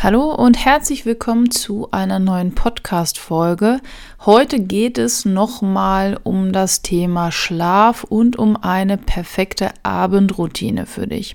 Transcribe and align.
Hallo 0.00 0.32
und 0.32 0.64
herzlich 0.64 1.06
willkommen 1.06 1.50
zu 1.50 1.90
einer 1.90 2.20
neuen 2.20 2.54
Podcast-Folge. 2.54 3.80
Heute 4.24 4.60
geht 4.60 4.96
es 4.96 5.24
nochmal 5.24 6.20
um 6.22 6.52
das 6.52 6.82
Thema 6.82 7.32
Schlaf 7.32 8.04
und 8.04 8.38
um 8.38 8.56
eine 8.56 8.96
perfekte 8.96 9.70
Abendroutine 9.82 10.86
für 10.86 11.08
dich. 11.08 11.34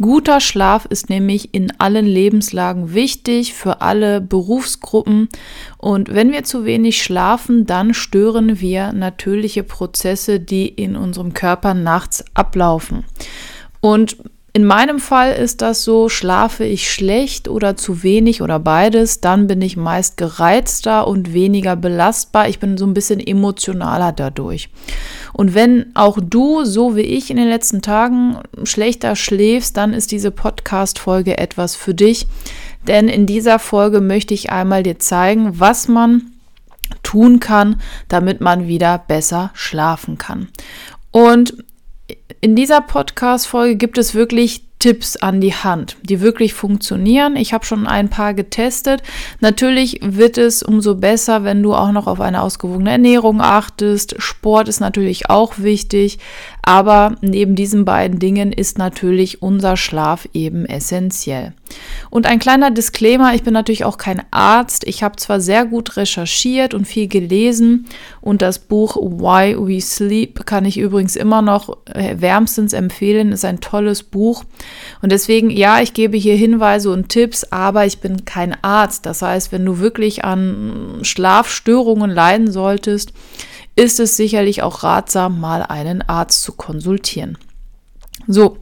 Guter 0.00 0.40
Schlaf 0.40 0.86
ist 0.86 1.10
nämlich 1.10 1.52
in 1.52 1.78
allen 1.78 2.06
Lebenslagen 2.06 2.94
wichtig 2.94 3.52
für 3.52 3.82
alle 3.82 4.22
Berufsgruppen. 4.22 5.28
Und 5.76 6.08
wenn 6.08 6.32
wir 6.32 6.44
zu 6.44 6.64
wenig 6.64 7.02
schlafen, 7.02 7.66
dann 7.66 7.92
stören 7.92 8.60
wir 8.60 8.94
natürliche 8.94 9.62
Prozesse, 9.62 10.40
die 10.40 10.68
in 10.68 10.96
unserem 10.96 11.34
Körper 11.34 11.74
nachts 11.74 12.24
ablaufen. 12.32 13.04
Und 13.82 14.16
in 14.52 14.64
meinem 14.64 14.98
Fall 14.98 15.32
ist 15.32 15.62
das 15.62 15.84
so, 15.84 16.08
schlafe 16.08 16.64
ich 16.64 16.92
schlecht 16.92 17.46
oder 17.46 17.76
zu 17.76 18.02
wenig 18.02 18.42
oder 18.42 18.58
beides, 18.58 19.20
dann 19.20 19.46
bin 19.46 19.62
ich 19.62 19.76
meist 19.76 20.16
gereizter 20.16 21.06
und 21.06 21.32
weniger 21.32 21.76
belastbar. 21.76 22.48
Ich 22.48 22.58
bin 22.58 22.76
so 22.76 22.84
ein 22.84 22.94
bisschen 22.94 23.20
emotionaler 23.20 24.10
dadurch. 24.10 24.68
Und 25.32 25.54
wenn 25.54 25.94
auch 25.94 26.18
du, 26.20 26.64
so 26.64 26.96
wie 26.96 27.02
ich 27.02 27.30
in 27.30 27.36
den 27.36 27.48
letzten 27.48 27.80
Tagen, 27.80 28.38
schlechter 28.64 29.14
schläfst, 29.14 29.76
dann 29.76 29.92
ist 29.92 30.10
diese 30.10 30.32
Podcast-Folge 30.32 31.38
etwas 31.38 31.76
für 31.76 31.94
dich. 31.94 32.26
Denn 32.88 33.08
in 33.08 33.26
dieser 33.26 33.60
Folge 33.60 34.00
möchte 34.00 34.34
ich 34.34 34.50
einmal 34.50 34.82
dir 34.82 34.98
zeigen, 34.98 35.60
was 35.60 35.86
man 35.86 36.32
tun 37.04 37.38
kann, 37.38 37.80
damit 38.08 38.40
man 38.40 38.66
wieder 38.66 38.98
besser 38.98 39.50
schlafen 39.54 40.18
kann. 40.18 40.48
Und 41.12 41.54
in 42.40 42.56
dieser 42.56 42.80
Podcast-Folge 42.80 43.76
gibt 43.76 43.98
es 43.98 44.14
wirklich 44.14 44.64
Tipps 44.78 45.16
an 45.16 45.42
die 45.42 45.52
Hand, 45.52 45.98
die 46.02 46.22
wirklich 46.22 46.54
funktionieren. 46.54 47.36
Ich 47.36 47.52
habe 47.52 47.66
schon 47.66 47.86
ein 47.86 48.08
paar 48.08 48.32
getestet. 48.32 49.02
Natürlich 49.40 50.00
wird 50.02 50.38
es 50.38 50.62
umso 50.62 50.94
besser, 50.94 51.44
wenn 51.44 51.62
du 51.62 51.74
auch 51.74 51.92
noch 51.92 52.06
auf 52.06 52.18
eine 52.18 52.40
ausgewogene 52.40 52.90
Ernährung 52.90 53.42
achtest. 53.42 54.14
Sport 54.22 54.68
ist 54.68 54.80
natürlich 54.80 55.28
auch 55.28 55.58
wichtig, 55.58 56.18
aber 56.62 57.16
neben 57.20 57.54
diesen 57.54 57.84
beiden 57.84 58.18
Dingen 58.18 58.52
ist 58.52 58.78
natürlich 58.78 59.42
unser 59.42 59.76
Schlaf 59.76 60.28
eben 60.32 60.66
essentiell. 60.66 61.54
Und 62.10 62.26
ein 62.26 62.38
kleiner 62.38 62.70
Disclaimer, 62.70 63.34
ich 63.34 63.42
bin 63.42 63.54
natürlich 63.54 63.84
auch 63.84 63.96
kein 63.96 64.22
Arzt. 64.30 64.84
Ich 64.86 65.02
habe 65.02 65.16
zwar 65.16 65.40
sehr 65.40 65.64
gut 65.64 65.96
recherchiert 65.96 66.74
und 66.74 66.86
viel 66.86 67.06
gelesen 67.08 67.86
und 68.20 68.42
das 68.42 68.58
Buch 68.58 68.96
Why 68.96 69.56
We 69.56 69.80
Sleep 69.80 70.46
kann 70.46 70.64
ich 70.64 70.78
übrigens 70.78 71.16
immer 71.16 71.42
noch 71.42 71.76
äh, 71.86 72.16
wärmstens 72.18 72.72
empfehlen, 72.72 73.32
ist 73.32 73.44
ein 73.44 73.60
tolles 73.60 74.02
Buch. 74.02 74.44
Und 75.00 75.12
deswegen, 75.12 75.50
ja, 75.50 75.80
ich 75.80 75.94
gebe 75.94 76.16
hier 76.16 76.34
Hinweise 76.34 76.90
und 76.90 77.08
Tipps, 77.08 77.44
aber 77.44 77.86
ich 77.86 78.00
bin 78.00 78.24
kein 78.24 78.56
Arzt. 78.62 79.06
Das 79.06 79.22
heißt, 79.22 79.52
wenn 79.52 79.64
du 79.64 79.78
wirklich 79.78 80.24
an 80.24 80.98
Schlafstörungen 81.02 82.10
leiden 82.10 82.50
solltest, 82.50 83.12
ist 83.80 83.98
es 83.98 84.14
sicherlich 84.14 84.62
auch 84.62 84.82
ratsam, 84.82 85.40
mal 85.40 85.62
einen 85.62 86.02
Arzt 86.02 86.42
zu 86.42 86.52
konsultieren. 86.52 87.38
So, 88.26 88.58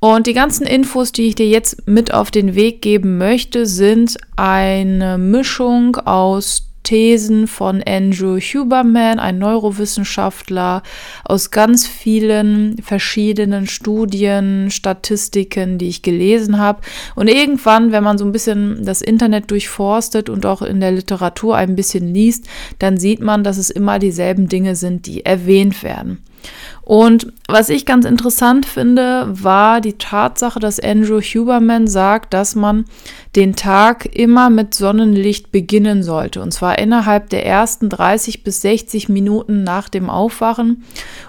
und 0.00 0.26
die 0.26 0.34
ganzen 0.34 0.66
Infos, 0.66 1.12
die 1.12 1.28
ich 1.28 1.36
dir 1.36 1.46
jetzt 1.46 1.86
mit 1.86 2.12
auf 2.12 2.32
den 2.32 2.56
Weg 2.56 2.82
geben 2.82 3.16
möchte, 3.16 3.64
sind 3.66 4.16
eine 4.34 5.18
Mischung 5.18 5.94
aus 5.96 6.65
Thesen 6.86 7.48
von 7.48 7.82
Andrew 7.84 8.38
Huberman, 8.38 9.18
ein 9.18 9.38
Neurowissenschaftler, 9.38 10.84
aus 11.24 11.50
ganz 11.50 11.84
vielen 11.84 12.80
verschiedenen 12.80 13.66
Studien, 13.66 14.70
Statistiken, 14.70 15.78
die 15.78 15.88
ich 15.88 16.02
gelesen 16.02 16.58
habe. 16.58 16.82
Und 17.16 17.26
irgendwann, 17.26 17.90
wenn 17.90 18.04
man 18.04 18.18
so 18.18 18.24
ein 18.24 18.30
bisschen 18.30 18.84
das 18.84 19.02
Internet 19.02 19.50
durchforstet 19.50 20.28
und 20.28 20.46
auch 20.46 20.62
in 20.62 20.78
der 20.78 20.92
Literatur 20.92 21.56
ein 21.56 21.74
bisschen 21.74 22.14
liest, 22.14 22.46
dann 22.78 22.98
sieht 22.98 23.20
man, 23.20 23.42
dass 23.42 23.58
es 23.58 23.70
immer 23.70 23.98
dieselben 23.98 24.48
Dinge 24.48 24.76
sind, 24.76 25.06
die 25.06 25.26
erwähnt 25.26 25.82
werden. 25.82 26.22
Und 26.86 27.32
was 27.48 27.68
ich 27.68 27.84
ganz 27.84 28.04
interessant 28.04 28.64
finde, 28.64 29.26
war 29.28 29.80
die 29.80 29.94
Tatsache, 29.94 30.60
dass 30.60 30.78
Andrew 30.78 31.20
Huberman 31.20 31.88
sagt, 31.88 32.32
dass 32.32 32.54
man 32.54 32.84
den 33.34 33.56
Tag 33.56 34.14
immer 34.16 34.50
mit 34.50 34.72
Sonnenlicht 34.72 35.50
beginnen 35.50 36.04
sollte. 36.04 36.40
Und 36.40 36.52
zwar 36.52 36.78
innerhalb 36.78 37.28
der 37.30 37.44
ersten 37.44 37.88
30 37.88 38.44
bis 38.44 38.62
60 38.62 39.08
Minuten 39.08 39.64
nach 39.64 39.88
dem 39.88 40.08
Aufwachen, 40.08 40.84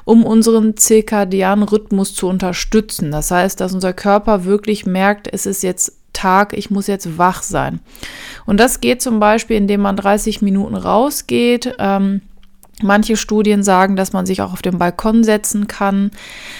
um 0.05 0.23
unseren 0.23 0.77
zirkadianen 0.77 1.67
Rhythmus 1.67 2.13
zu 2.13 2.27
unterstützen. 2.27 3.09
Das 3.09 3.31
heißt, 3.31 3.59
dass 3.59 3.73
unser 3.73 3.93
Körper 3.93 4.45
wirklich 4.45 4.85
merkt, 4.85 5.27
es 5.27 5.47
ist 5.47 5.63
jetzt 5.63 5.93
Tag, 6.13 6.55
ich 6.55 6.69
muss 6.69 6.85
jetzt 6.85 7.17
wach 7.17 7.41
sein. 7.41 7.79
Und 8.45 8.59
das 8.59 8.79
geht 8.79 9.01
zum 9.01 9.19
Beispiel, 9.19 9.57
indem 9.57 9.81
man 9.81 9.95
30 9.95 10.43
Minuten 10.43 10.75
rausgeht. 10.75 11.73
Ähm, 11.79 12.21
Manche 12.83 13.17
Studien 13.17 13.63
sagen, 13.63 13.95
dass 13.95 14.13
man 14.13 14.27
sich 14.27 14.41
auch 14.43 14.53
auf 14.53 14.61
den 14.61 14.77
Balkon 14.77 15.23
setzen 15.23 15.67
kann. 15.67 16.11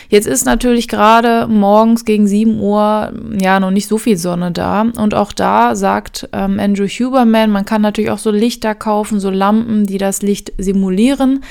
Jetzt 0.10 0.26
ist 0.26 0.46
natürlich 0.46 0.88
gerade 0.88 1.46
morgens 1.48 2.06
gegen 2.06 2.28
7 2.28 2.60
Uhr 2.60 3.14
ja 3.40 3.60
noch 3.60 3.70
nicht 3.70 3.88
so 3.88 4.00
viel 4.00 4.18
Sonne 4.18 4.52
da. 4.52 4.82
Und 4.82 5.14
auch 5.14 5.32
da 5.32 5.76
sagt 5.76 6.28
ähm, 6.34 6.60
Andrew 6.60 6.88
Huberman, 6.88 7.52
man 7.52 7.66
kann 7.66 7.84
natürlich 7.84 8.10
auch 8.10 8.18
so 8.18 8.32
Lichter 8.32 8.74
kaufen, 8.74 9.20
so 9.20 9.30
Lampen, 9.30 9.86
die 9.86 10.00
das 10.00 10.24
Licht 10.24 10.54
simulieren. 10.58 11.44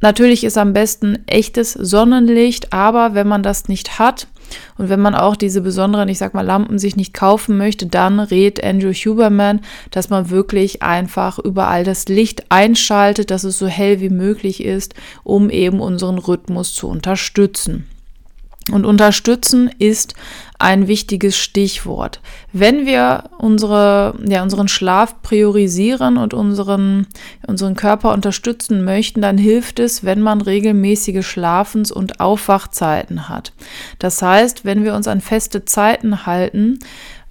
Natürlich 0.00 0.44
ist 0.44 0.58
am 0.58 0.72
besten 0.72 1.24
echtes 1.26 1.72
Sonnenlicht, 1.72 2.72
aber 2.72 3.14
wenn 3.14 3.26
man 3.26 3.42
das 3.42 3.66
nicht 3.66 3.98
hat, 3.98 4.28
und 4.78 4.88
wenn 4.88 5.00
man 5.00 5.14
auch 5.14 5.36
diese 5.36 5.60
besonderen, 5.60 6.08
ich 6.08 6.18
sag 6.18 6.34
mal, 6.34 6.44
Lampen 6.44 6.78
sich 6.78 6.96
nicht 6.96 7.14
kaufen 7.14 7.56
möchte, 7.56 7.86
dann 7.86 8.20
rät 8.20 8.62
Andrew 8.62 8.92
Huberman, 8.92 9.60
dass 9.90 10.10
man 10.10 10.30
wirklich 10.30 10.82
einfach 10.82 11.38
überall 11.38 11.84
das 11.84 12.06
Licht 12.08 12.50
einschaltet, 12.50 13.30
dass 13.30 13.44
es 13.44 13.58
so 13.58 13.66
hell 13.66 14.00
wie 14.00 14.10
möglich 14.10 14.62
ist, 14.62 14.94
um 15.24 15.50
eben 15.50 15.80
unseren 15.80 16.18
Rhythmus 16.18 16.74
zu 16.74 16.88
unterstützen. 16.88 17.86
Und 18.72 18.84
unterstützen 18.84 19.70
ist 19.78 20.14
ein 20.58 20.88
wichtiges 20.88 21.36
Stichwort. 21.36 22.20
Wenn 22.52 22.84
wir 22.84 23.24
unsere, 23.38 24.18
ja, 24.26 24.42
unseren 24.42 24.66
Schlaf 24.66 25.22
priorisieren 25.22 26.16
und 26.16 26.34
unseren, 26.34 27.06
unseren 27.46 27.76
Körper 27.76 28.12
unterstützen 28.12 28.84
möchten, 28.84 29.22
dann 29.22 29.38
hilft 29.38 29.78
es, 29.78 30.02
wenn 30.02 30.20
man 30.20 30.40
regelmäßige 30.40 31.24
Schlafens- 31.24 31.92
und 31.92 32.18
Aufwachzeiten 32.18 33.28
hat. 33.28 33.52
Das 34.00 34.20
heißt, 34.20 34.64
wenn 34.64 34.82
wir 34.82 34.94
uns 34.94 35.06
an 35.06 35.20
feste 35.20 35.64
Zeiten 35.64 36.26
halten, 36.26 36.80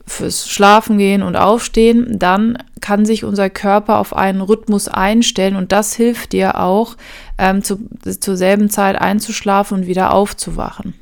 fürs 0.07 0.47
Schlafen 0.47 0.97
gehen 1.00 1.23
und 1.23 1.35
Aufstehen, 1.35 2.19
dann 2.19 2.59
kann 2.79 3.06
sich 3.06 3.23
unser 3.23 3.50
Körper 3.50 3.97
auf 3.97 4.16
einen 4.16 4.41
Rhythmus 4.41 4.88
einstellen 4.88 5.56
und 5.56 5.72
das 5.72 5.96
hilft 5.96 6.34
dir 6.34 6.59
auch, 6.59 6.96
ähm, 7.40 7.63
zu, 7.63 7.79
zur 8.19 8.38
selben 8.38 8.69
Zeit 8.69 9.02
einzuschlafen 9.02 9.79
und 9.79 9.88
wieder 9.88 10.13
aufzuwachen. 10.13 10.94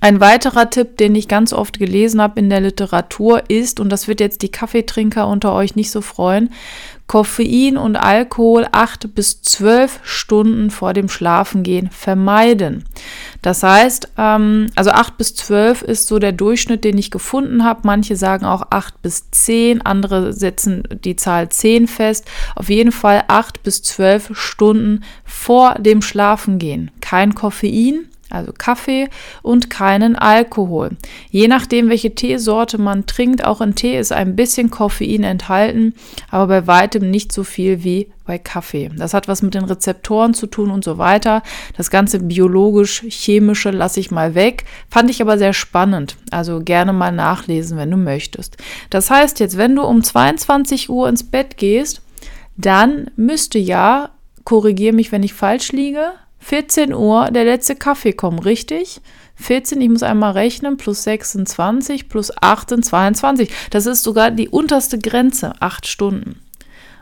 Ein 0.00 0.20
weiterer 0.20 0.70
Tipp, 0.70 0.98
den 0.98 1.16
ich 1.16 1.26
ganz 1.26 1.52
oft 1.52 1.80
gelesen 1.80 2.22
habe 2.22 2.38
in 2.38 2.48
der 2.48 2.60
Literatur, 2.60 3.42
ist, 3.48 3.80
und 3.80 3.90
das 3.90 4.06
wird 4.06 4.20
jetzt 4.20 4.42
die 4.42 4.50
Kaffeetrinker 4.50 5.26
unter 5.26 5.52
euch 5.52 5.74
nicht 5.74 5.90
so 5.90 6.00
freuen, 6.00 6.50
Koffein 7.08 7.76
und 7.76 7.96
Alkohol 7.96 8.68
acht 8.70 9.16
bis 9.16 9.42
zwölf 9.42 9.98
Stunden 10.04 10.70
vor 10.70 10.92
dem 10.92 11.08
Schlafengehen 11.08 11.90
vermeiden. 11.90 12.84
Das 13.42 13.64
heißt, 13.64 14.12
ähm, 14.16 14.68
also 14.76 14.90
acht 14.90 15.18
bis 15.18 15.34
zwölf 15.34 15.82
ist 15.82 16.06
so 16.06 16.20
der 16.20 16.30
Durchschnitt, 16.30 16.84
den 16.84 16.96
ich 16.96 17.10
gefunden 17.10 17.64
habe. 17.64 17.80
Manche 17.82 18.14
sagen 18.14 18.46
auch 18.46 18.68
acht 18.70 19.02
bis 19.02 19.28
zehn, 19.32 19.82
andere 19.82 20.32
setzen 20.32 20.84
die 21.04 21.16
Zahl 21.16 21.48
zehn 21.48 21.88
fest. 21.88 22.26
Auf 22.54 22.68
jeden 22.68 22.92
Fall 22.92 23.24
acht 23.26 23.64
bis 23.64 23.82
zwölf 23.82 24.30
Stunden 24.32 25.02
vor 25.24 25.74
dem 25.80 26.02
Schlafengehen. 26.02 26.92
Kein 27.00 27.34
Koffein, 27.34 28.06
also 28.30 28.52
Kaffee 28.56 29.08
und 29.42 29.70
keinen 29.70 30.16
Alkohol. 30.16 30.90
Je 31.30 31.48
nachdem, 31.48 31.88
welche 31.88 32.14
Teesorte 32.14 32.78
man 32.78 33.06
trinkt, 33.06 33.44
auch 33.44 33.60
in 33.60 33.74
Tee 33.74 33.98
ist 33.98 34.12
ein 34.12 34.36
bisschen 34.36 34.70
Koffein 34.70 35.24
enthalten, 35.24 35.94
aber 36.30 36.46
bei 36.46 36.66
weitem 36.66 37.10
nicht 37.10 37.32
so 37.32 37.44
viel 37.44 37.84
wie 37.84 38.08
bei 38.30 38.38
Kaffee. 38.38 38.90
Das 38.96 39.12
hat 39.12 39.26
was 39.26 39.42
mit 39.42 39.54
den 39.54 39.64
Rezeptoren 39.64 40.34
zu 40.34 40.46
tun 40.46 40.70
und 40.70 40.84
so 40.84 40.98
weiter. 40.98 41.42
Das 41.76 41.90
ganze 41.90 42.20
biologisch-chemische 42.20 43.70
lasse 43.70 43.98
ich 43.98 44.12
mal 44.12 44.36
weg. 44.36 44.66
Fand 44.88 45.10
ich 45.10 45.20
aber 45.20 45.36
sehr 45.36 45.52
spannend. 45.52 46.16
Also 46.30 46.60
gerne 46.60 46.92
mal 46.92 47.10
nachlesen, 47.10 47.76
wenn 47.76 47.90
du 47.90 47.96
möchtest. 47.96 48.56
Das 48.88 49.10
heißt 49.10 49.40
jetzt, 49.40 49.56
wenn 49.56 49.74
du 49.74 49.82
um 49.82 50.04
22 50.04 50.88
Uhr 50.90 51.08
ins 51.08 51.24
Bett 51.24 51.56
gehst, 51.56 52.02
dann 52.56 53.10
müsste 53.16 53.58
ja, 53.58 54.10
korrigiere 54.44 54.94
mich, 54.94 55.10
wenn 55.10 55.24
ich 55.24 55.34
falsch 55.34 55.72
liege, 55.72 56.12
14 56.40 56.92
Uhr 56.92 57.30
der 57.30 57.44
letzte 57.44 57.76
Kaffee 57.76 58.12
kommen, 58.12 58.38
richtig? 58.38 59.00
14, 59.36 59.80
ich 59.80 59.88
muss 59.88 60.02
einmal 60.02 60.32
rechnen, 60.32 60.76
plus 60.76 61.04
26, 61.04 62.08
plus 62.08 62.30
8 62.40 62.84
22. 62.84 63.50
Das 63.70 63.86
ist 63.86 64.02
sogar 64.02 64.30
die 64.30 64.48
unterste 64.48 64.98
Grenze, 64.98 65.54
8 65.60 65.86
Stunden. 65.86 66.40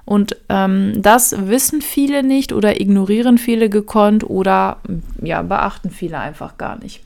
Und 0.05 0.37
ähm, 0.49 1.03
das 1.03 1.35
wissen 1.49 1.83
viele 1.83 2.23
nicht 2.23 2.53
oder 2.53 2.81
ignorieren 2.81 3.37
viele 3.37 3.69
gekonnt 3.69 4.25
oder 4.25 4.79
ja, 5.23 5.43
beachten 5.43 5.91
viele 5.91 6.19
einfach 6.19 6.57
gar 6.57 6.79
nicht. 6.79 7.03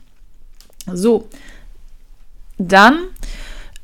So, 0.91 1.27
dann 2.57 2.99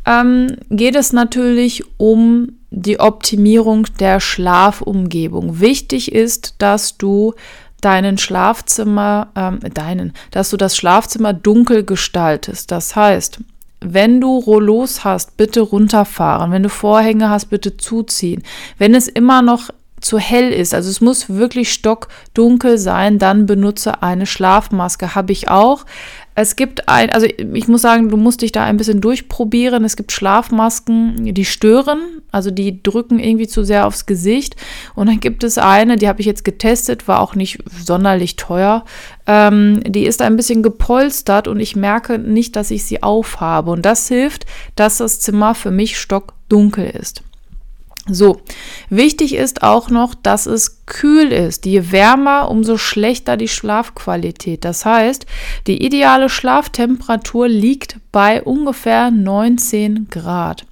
ähm, 0.05 0.55
geht 0.69 0.95
es 0.95 1.11
natürlich 1.11 1.83
um 1.97 2.53
die 2.71 2.99
Optimierung 2.99 3.87
der 3.99 4.19
Schlafumgebung. 4.19 5.59
Wichtig 5.59 6.13
ist, 6.13 6.55
dass 6.59 6.97
du 6.97 7.33
deinen 7.81 8.17
Schlafzimmer, 8.17 9.29
ähm, 9.35 9.59
deinen, 9.73 10.13
dass 10.31 10.49
du 10.49 10.57
das 10.57 10.75
Schlafzimmer 10.75 11.33
dunkel 11.33 11.83
gestaltest. 11.83 12.71
Das 12.71 12.95
heißt, 12.95 13.39
wenn 13.81 14.19
du 14.19 14.37
Rollos 14.37 15.03
hast, 15.03 15.37
bitte 15.37 15.61
runterfahren. 15.61 16.51
Wenn 16.51 16.63
du 16.63 16.69
Vorhänge 16.69 17.29
hast, 17.29 17.45
bitte 17.45 17.77
zuziehen. 17.77 18.43
Wenn 18.77 18.93
es 18.93 19.07
immer 19.07 19.41
noch 19.41 19.69
zu 20.01 20.17
hell 20.17 20.51
ist, 20.51 20.73
also 20.73 20.89
es 20.89 21.01
muss 21.01 21.29
wirklich 21.29 21.73
stockdunkel 21.73 22.77
sein, 22.77 23.19
dann 23.19 23.45
benutze 23.45 24.01
eine 24.01 24.25
Schlafmaske. 24.25 25.15
Habe 25.15 25.31
ich 25.31 25.49
auch. 25.49 25.85
Es 26.35 26.55
gibt 26.55 26.87
ein, 26.87 27.09
also 27.09 27.25
ich 27.25 27.67
muss 27.67 27.81
sagen, 27.81 28.09
du 28.09 28.15
musst 28.15 28.41
dich 28.41 28.51
da 28.51 28.63
ein 28.63 28.77
bisschen 28.77 29.01
durchprobieren. 29.01 29.83
Es 29.83 29.97
gibt 29.97 30.11
Schlafmasken, 30.11 31.33
die 31.33 31.45
stören, 31.45 31.99
also 32.31 32.49
die 32.49 32.81
drücken 32.81 33.19
irgendwie 33.19 33.47
zu 33.47 33.63
sehr 33.63 33.85
aufs 33.85 34.05
Gesicht. 34.05 34.55
Und 34.95 35.07
dann 35.07 35.19
gibt 35.19 35.43
es 35.43 35.57
eine, 35.57 35.97
die 35.97 36.07
habe 36.07 36.21
ich 36.21 36.25
jetzt 36.25 36.45
getestet, 36.45 37.07
war 37.07 37.19
auch 37.19 37.35
nicht 37.35 37.59
sonderlich 37.83 38.37
teuer. 38.37 38.85
Ähm, 39.27 39.81
die 39.85 40.05
ist 40.05 40.21
ein 40.21 40.37
bisschen 40.37 40.63
gepolstert 40.63 41.47
und 41.47 41.59
ich 41.59 41.75
merke 41.75 42.17
nicht, 42.17 42.55
dass 42.55 42.71
ich 42.71 42.85
sie 42.85 43.03
aufhabe. 43.03 43.71
Und 43.71 43.83
das 43.83 44.07
hilft, 44.07 44.45
dass 44.75 44.97
das 44.97 45.19
Zimmer 45.19 45.55
für 45.55 45.71
mich 45.71 45.99
stockdunkel 45.99 46.89
ist. 46.89 47.21
So, 48.07 48.41
wichtig 48.89 49.35
ist 49.35 49.61
auch 49.61 49.89
noch, 49.89 50.15
dass 50.15 50.45
es 50.45 50.85
kühl 50.85 51.31
ist. 51.31 51.65
Je 51.65 51.91
wärmer, 51.91 52.49
umso 52.49 52.77
schlechter 52.77 53.37
die 53.37 53.47
Schlafqualität. 53.47 54.65
Das 54.65 54.85
heißt, 54.85 55.25
die 55.67 55.85
ideale 55.85 56.29
Schlaftemperatur 56.29 57.47
liegt 57.47 57.97
bei 58.11 58.41
ungefähr 58.41 59.11
19 59.11 60.07
Grad. 60.09 60.65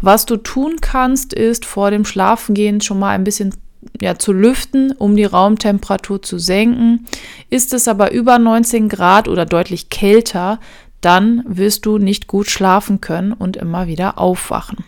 Was 0.00 0.26
du 0.26 0.36
tun 0.36 0.76
kannst, 0.80 1.32
ist 1.32 1.64
vor 1.64 1.90
dem 1.90 2.04
Schlafengehen 2.04 2.80
schon 2.80 3.00
mal 3.00 3.10
ein 3.10 3.24
bisschen 3.24 3.54
ja, 4.00 4.18
zu 4.18 4.32
lüften, 4.32 4.92
um 4.92 5.16
die 5.16 5.24
Raumtemperatur 5.24 6.22
zu 6.22 6.38
senken. 6.38 7.06
Ist 7.50 7.72
es 7.72 7.88
aber 7.88 8.12
über 8.12 8.38
19 8.38 8.88
Grad 8.88 9.28
oder 9.28 9.46
deutlich 9.46 9.90
kälter, 9.90 10.60
dann 11.00 11.42
wirst 11.46 11.86
du 11.86 11.98
nicht 11.98 12.28
gut 12.28 12.48
schlafen 12.48 13.00
können 13.00 13.32
und 13.32 13.56
immer 13.56 13.86
wieder 13.86 14.18
aufwachen. 14.18 14.84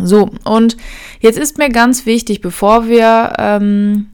So, 0.00 0.30
und 0.44 0.76
jetzt 1.20 1.38
ist 1.38 1.58
mir 1.58 1.68
ganz 1.68 2.04
wichtig, 2.04 2.40
bevor 2.40 2.88
wir, 2.88 3.34
ähm, 3.38 4.08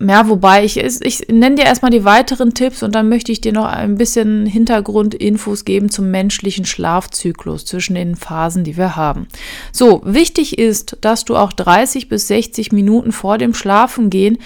ja, 0.00 0.28
wobei 0.28 0.64
ich, 0.64 0.76
ich 0.76 1.28
nenne 1.28 1.54
dir 1.54 1.64
erstmal 1.64 1.92
die 1.92 2.04
weiteren 2.04 2.52
Tipps 2.52 2.82
und 2.82 2.94
dann 2.94 3.08
möchte 3.08 3.30
ich 3.30 3.40
dir 3.40 3.52
noch 3.52 3.66
ein 3.66 3.96
bisschen 3.96 4.44
Hintergrundinfos 4.44 5.64
geben 5.64 5.88
zum 5.88 6.10
menschlichen 6.10 6.64
Schlafzyklus 6.64 7.64
zwischen 7.64 7.94
den 7.94 8.16
Phasen, 8.16 8.64
die 8.64 8.76
wir 8.76 8.96
haben. 8.96 9.28
So, 9.72 10.02
wichtig 10.04 10.58
ist, 10.58 10.98
dass 11.00 11.24
du 11.24 11.36
auch 11.36 11.52
30 11.52 12.08
bis 12.08 12.26
60 12.26 12.72
Minuten 12.72 13.12
vor 13.12 13.38
dem 13.38 13.54
Schlafengehen 13.54 14.38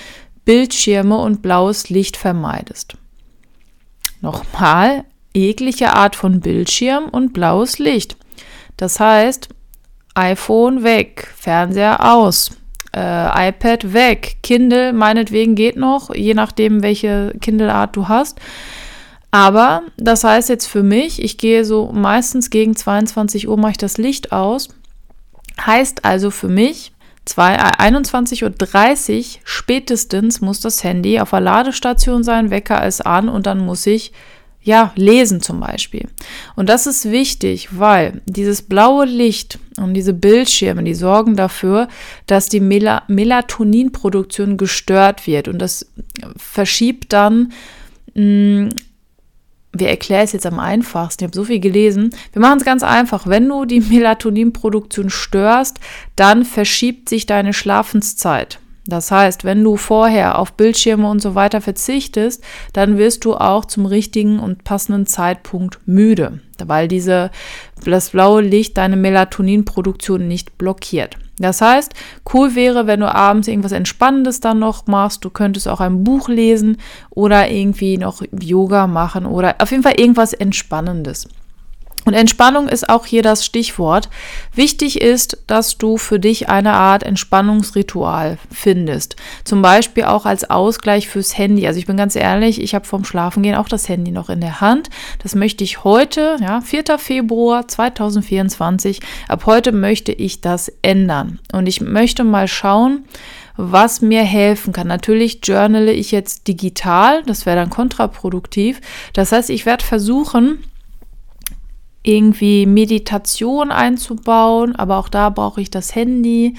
Bildschirme 0.44 1.16
und 1.18 1.40
blaues 1.42 1.88
Licht 1.88 2.16
vermeidest. 2.16 2.96
Nochmal, 4.20 5.04
jegliche 5.34 5.94
Art 5.94 6.14
von 6.14 6.40
Bildschirm 6.40 7.08
und 7.10 7.32
blaues 7.32 7.78
Licht. 7.78 8.16
Das 8.76 9.00
heißt, 9.00 9.48
iPhone 10.18 10.82
weg, 10.82 11.32
Fernseher 11.36 12.12
aus, 12.12 12.50
äh, 12.94 13.48
iPad 13.48 13.92
weg, 13.92 14.38
Kindle 14.42 14.92
meinetwegen 14.92 15.54
geht 15.54 15.76
noch, 15.76 16.14
je 16.14 16.34
nachdem, 16.34 16.82
welche 16.82 17.32
Kindle-Art 17.40 17.94
du 17.94 18.08
hast. 18.08 18.40
Aber 19.30 19.82
das 19.96 20.24
heißt 20.24 20.48
jetzt 20.48 20.66
für 20.66 20.82
mich, 20.82 21.22
ich 21.22 21.38
gehe 21.38 21.64
so 21.64 21.92
meistens 21.92 22.50
gegen 22.50 22.74
22 22.74 23.46
Uhr 23.46 23.58
mache 23.58 23.72
ich 23.72 23.78
das 23.78 23.98
Licht 23.98 24.32
aus. 24.32 24.68
Heißt 25.64 26.04
also 26.04 26.30
für 26.30 26.48
mich, 26.48 26.92
21.30 27.28 29.18
Uhr 29.18 29.40
spätestens 29.44 30.40
muss 30.40 30.60
das 30.60 30.82
Handy 30.82 31.20
auf 31.20 31.30
der 31.30 31.40
Ladestation 31.40 32.24
sein, 32.24 32.50
Wecker 32.50 32.86
ist 32.86 33.04
an 33.04 33.28
und 33.28 33.46
dann 33.46 33.58
muss 33.58 33.86
ich 33.86 34.12
ja, 34.68 34.92
lesen 34.96 35.40
zum 35.40 35.60
Beispiel. 35.60 36.08
Und 36.54 36.68
das 36.68 36.86
ist 36.86 37.10
wichtig, 37.10 37.78
weil 37.78 38.20
dieses 38.26 38.60
blaue 38.60 39.06
Licht 39.06 39.58
und 39.78 39.94
diese 39.94 40.12
Bildschirme, 40.12 40.84
die 40.84 40.92
sorgen 40.92 41.36
dafür, 41.36 41.88
dass 42.26 42.50
die 42.50 42.60
Mel 42.60 43.00
Melatoninproduktion 43.08 44.58
gestört 44.58 45.26
wird. 45.26 45.48
Und 45.48 45.58
das 45.58 45.90
verschiebt 46.36 47.14
dann, 47.14 47.54
mh, 48.12 48.14
hm, 48.14 48.68
wir 49.72 49.88
erklären 49.88 50.24
es 50.24 50.32
jetzt 50.32 50.46
am 50.46 50.58
einfachsten, 50.58 51.24
ich 51.24 51.28
habe 51.28 51.36
so 51.36 51.44
viel 51.44 51.60
gelesen. 51.60 52.10
Wir 52.32 52.42
machen 52.42 52.58
es 52.58 52.64
ganz 52.66 52.82
einfach. 52.82 53.26
Wenn 53.26 53.48
du 53.48 53.64
die 53.64 53.80
Melatoninproduktion 53.80 55.08
störst, 55.08 55.80
dann 56.14 56.44
verschiebt 56.44 57.08
sich 57.08 57.24
deine 57.24 57.54
Schlafenszeit. 57.54 58.60
Das 58.88 59.10
heißt, 59.10 59.44
wenn 59.44 59.62
du 59.62 59.76
vorher 59.76 60.38
auf 60.38 60.54
Bildschirme 60.54 61.10
und 61.10 61.20
so 61.20 61.34
weiter 61.34 61.60
verzichtest, 61.60 62.42
dann 62.72 62.96
wirst 62.96 63.26
du 63.26 63.34
auch 63.34 63.66
zum 63.66 63.84
richtigen 63.84 64.40
und 64.40 64.64
passenden 64.64 65.04
Zeitpunkt 65.04 65.78
müde, 65.84 66.40
weil 66.64 66.88
diese, 66.88 67.30
das 67.84 68.10
blaue 68.10 68.40
Licht 68.40 68.78
deine 68.78 68.96
Melatoninproduktion 68.96 70.26
nicht 70.26 70.56
blockiert. 70.56 71.18
Das 71.38 71.60
heißt, 71.60 71.92
cool 72.32 72.54
wäre, 72.54 72.86
wenn 72.86 73.00
du 73.00 73.14
abends 73.14 73.46
irgendwas 73.46 73.72
Entspannendes 73.72 74.40
dann 74.40 74.58
noch 74.58 74.86
machst. 74.86 75.22
Du 75.22 75.28
könntest 75.28 75.68
auch 75.68 75.80
ein 75.80 76.02
Buch 76.02 76.30
lesen 76.30 76.78
oder 77.10 77.50
irgendwie 77.50 77.98
noch 77.98 78.22
Yoga 78.40 78.86
machen 78.86 79.26
oder 79.26 79.56
auf 79.58 79.70
jeden 79.70 79.82
Fall 79.82 80.00
irgendwas 80.00 80.32
Entspannendes. 80.32 81.28
Und 82.08 82.14
Entspannung 82.14 82.68
ist 82.68 82.88
auch 82.88 83.04
hier 83.04 83.22
das 83.22 83.44
Stichwort. 83.44 84.08
Wichtig 84.54 85.02
ist, 85.02 85.42
dass 85.46 85.76
du 85.76 85.98
für 85.98 86.18
dich 86.18 86.48
eine 86.48 86.72
Art 86.72 87.02
Entspannungsritual 87.02 88.38
findest. 88.50 89.16
Zum 89.44 89.60
Beispiel 89.60 90.04
auch 90.04 90.24
als 90.24 90.48
Ausgleich 90.48 91.06
fürs 91.06 91.36
Handy. 91.36 91.66
Also 91.66 91.78
ich 91.78 91.84
bin 91.84 91.98
ganz 91.98 92.16
ehrlich, 92.16 92.62
ich 92.62 92.74
habe 92.74 92.86
vom 92.86 93.04
Schlafengehen 93.04 93.56
auch 93.56 93.68
das 93.68 93.90
Handy 93.90 94.10
noch 94.10 94.30
in 94.30 94.40
der 94.40 94.62
Hand. 94.62 94.88
Das 95.22 95.34
möchte 95.34 95.64
ich 95.64 95.84
heute, 95.84 96.38
ja, 96.40 96.62
4. 96.62 96.96
Februar 96.96 97.68
2024, 97.68 99.00
ab 99.28 99.44
heute 99.44 99.72
möchte 99.72 100.10
ich 100.10 100.40
das 100.40 100.72
ändern. 100.80 101.40
Und 101.52 101.66
ich 101.66 101.82
möchte 101.82 102.24
mal 102.24 102.48
schauen, 102.48 103.04
was 103.58 104.00
mir 104.00 104.22
helfen 104.22 104.72
kann. 104.72 104.86
Natürlich 104.86 105.40
journale 105.42 105.92
ich 105.92 106.10
jetzt 106.10 106.48
digital, 106.48 107.22
das 107.24 107.44
wäre 107.44 107.56
dann 107.56 107.68
kontraproduktiv. 107.68 108.80
Das 109.12 109.30
heißt, 109.30 109.50
ich 109.50 109.66
werde 109.66 109.84
versuchen, 109.84 110.64
irgendwie 112.08 112.64
Meditation 112.64 113.70
einzubauen, 113.70 114.74
aber 114.74 114.96
auch 114.96 115.10
da 115.10 115.28
brauche 115.28 115.60
ich 115.60 115.70
das 115.70 115.94
Handy. 115.94 116.54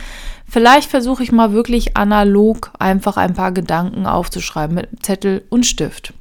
Vielleicht 0.48 0.90
versuche 0.90 1.24
ich 1.24 1.32
mal 1.32 1.54
wirklich 1.54 1.98
analog 1.98 2.72
einfach 2.78 3.18
ein 3.18 3.34
paar 3.34 3.52
Gedanken 3.52 4.06
aufzuschreiben 4.06 4.76
mit 4.76 4.90
Zettel 5.02 5.44
und 5.50 5.66
Stift. 5.66 6.14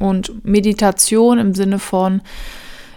Und 0.00 0.44
Meditation 0.44 1.38
im 1.38 1.54
Sinne 1.54 1.78
von, 1.78 2.20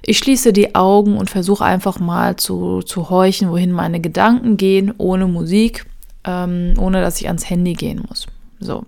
ich 0.02 0.18
schließe 0.18 0.52
die 0.52 0.74
Augen 0.74 1.16
und 1.16 1.30
versuche 1.30 1.64
einfach 1.64 2.00
mal 2.00 2.38
zu, 2.38 2.82
zu 2.82 3.12
horchen, 3.12 3.52
wohin 3.52 3.72
meine 3.72 4.00
Gedanken 4.00 4.58
gehen, 4.58 4.92
ohne 4.98 5.28
Musik, 5.28 5.86
ähm, 6.24 6.74
ohne 6.80 7.02
dass 7.02 7.22
ich 7.22 7.28
ans 7.28 7.48
Handy 7.52 7.74
gehen 7.74 8.04
muss. 8.10 8.26
So. 8.60 8.86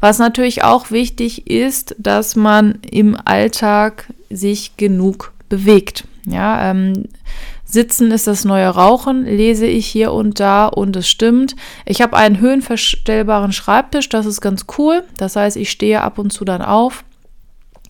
Was 0.00 0.18
natürlich 0.18 0.64
auch 0.64 0.90
wichtig 0.90 1.50
ist, 1.50 1.94
dass 1.98 2.36
man 2.36 2.78
im 2.90 3.18
Alltag 3.22 4.10
sich 4.30 4.78
genug 4.78 5.32
bewegt. 5.48 6.04
Ja, 6.26 6.70
ähm, 6.70 7.04
Sitzen 7.64 8.12
ist 8.12 8.28
das 8.28 8.44
neue 8.44 8.68
Rauchen, 8.68 9.24
lese 9.24 9.66
ich 9.66 9.86
hier 9.86 10.12
und 10.12 10.38
da 10.38 10.66
und 10.66 10.94
es 10.94 11.08
stimmt. 11.08 11.56
Ich 11.84 12.00
habe 12.00 12.16
einen 12.16 12.38
höhenverstellbaren 12.38 13.52
Schreibtisch, 13.52 14.08
das 14.08 14.24
ist 14.24 14.40
ganz 14.40 14.66
cool. 14.78 15.02
Das 15.16 15.34
heißt, 15.34 15.56
ich 15.56 15.70
stehe 15.70 16.02
ab 16.02 16.18
und 16.18 16.32
zu 16.32 16.44
dann 16.44 16.62
auf. 16.62 17.04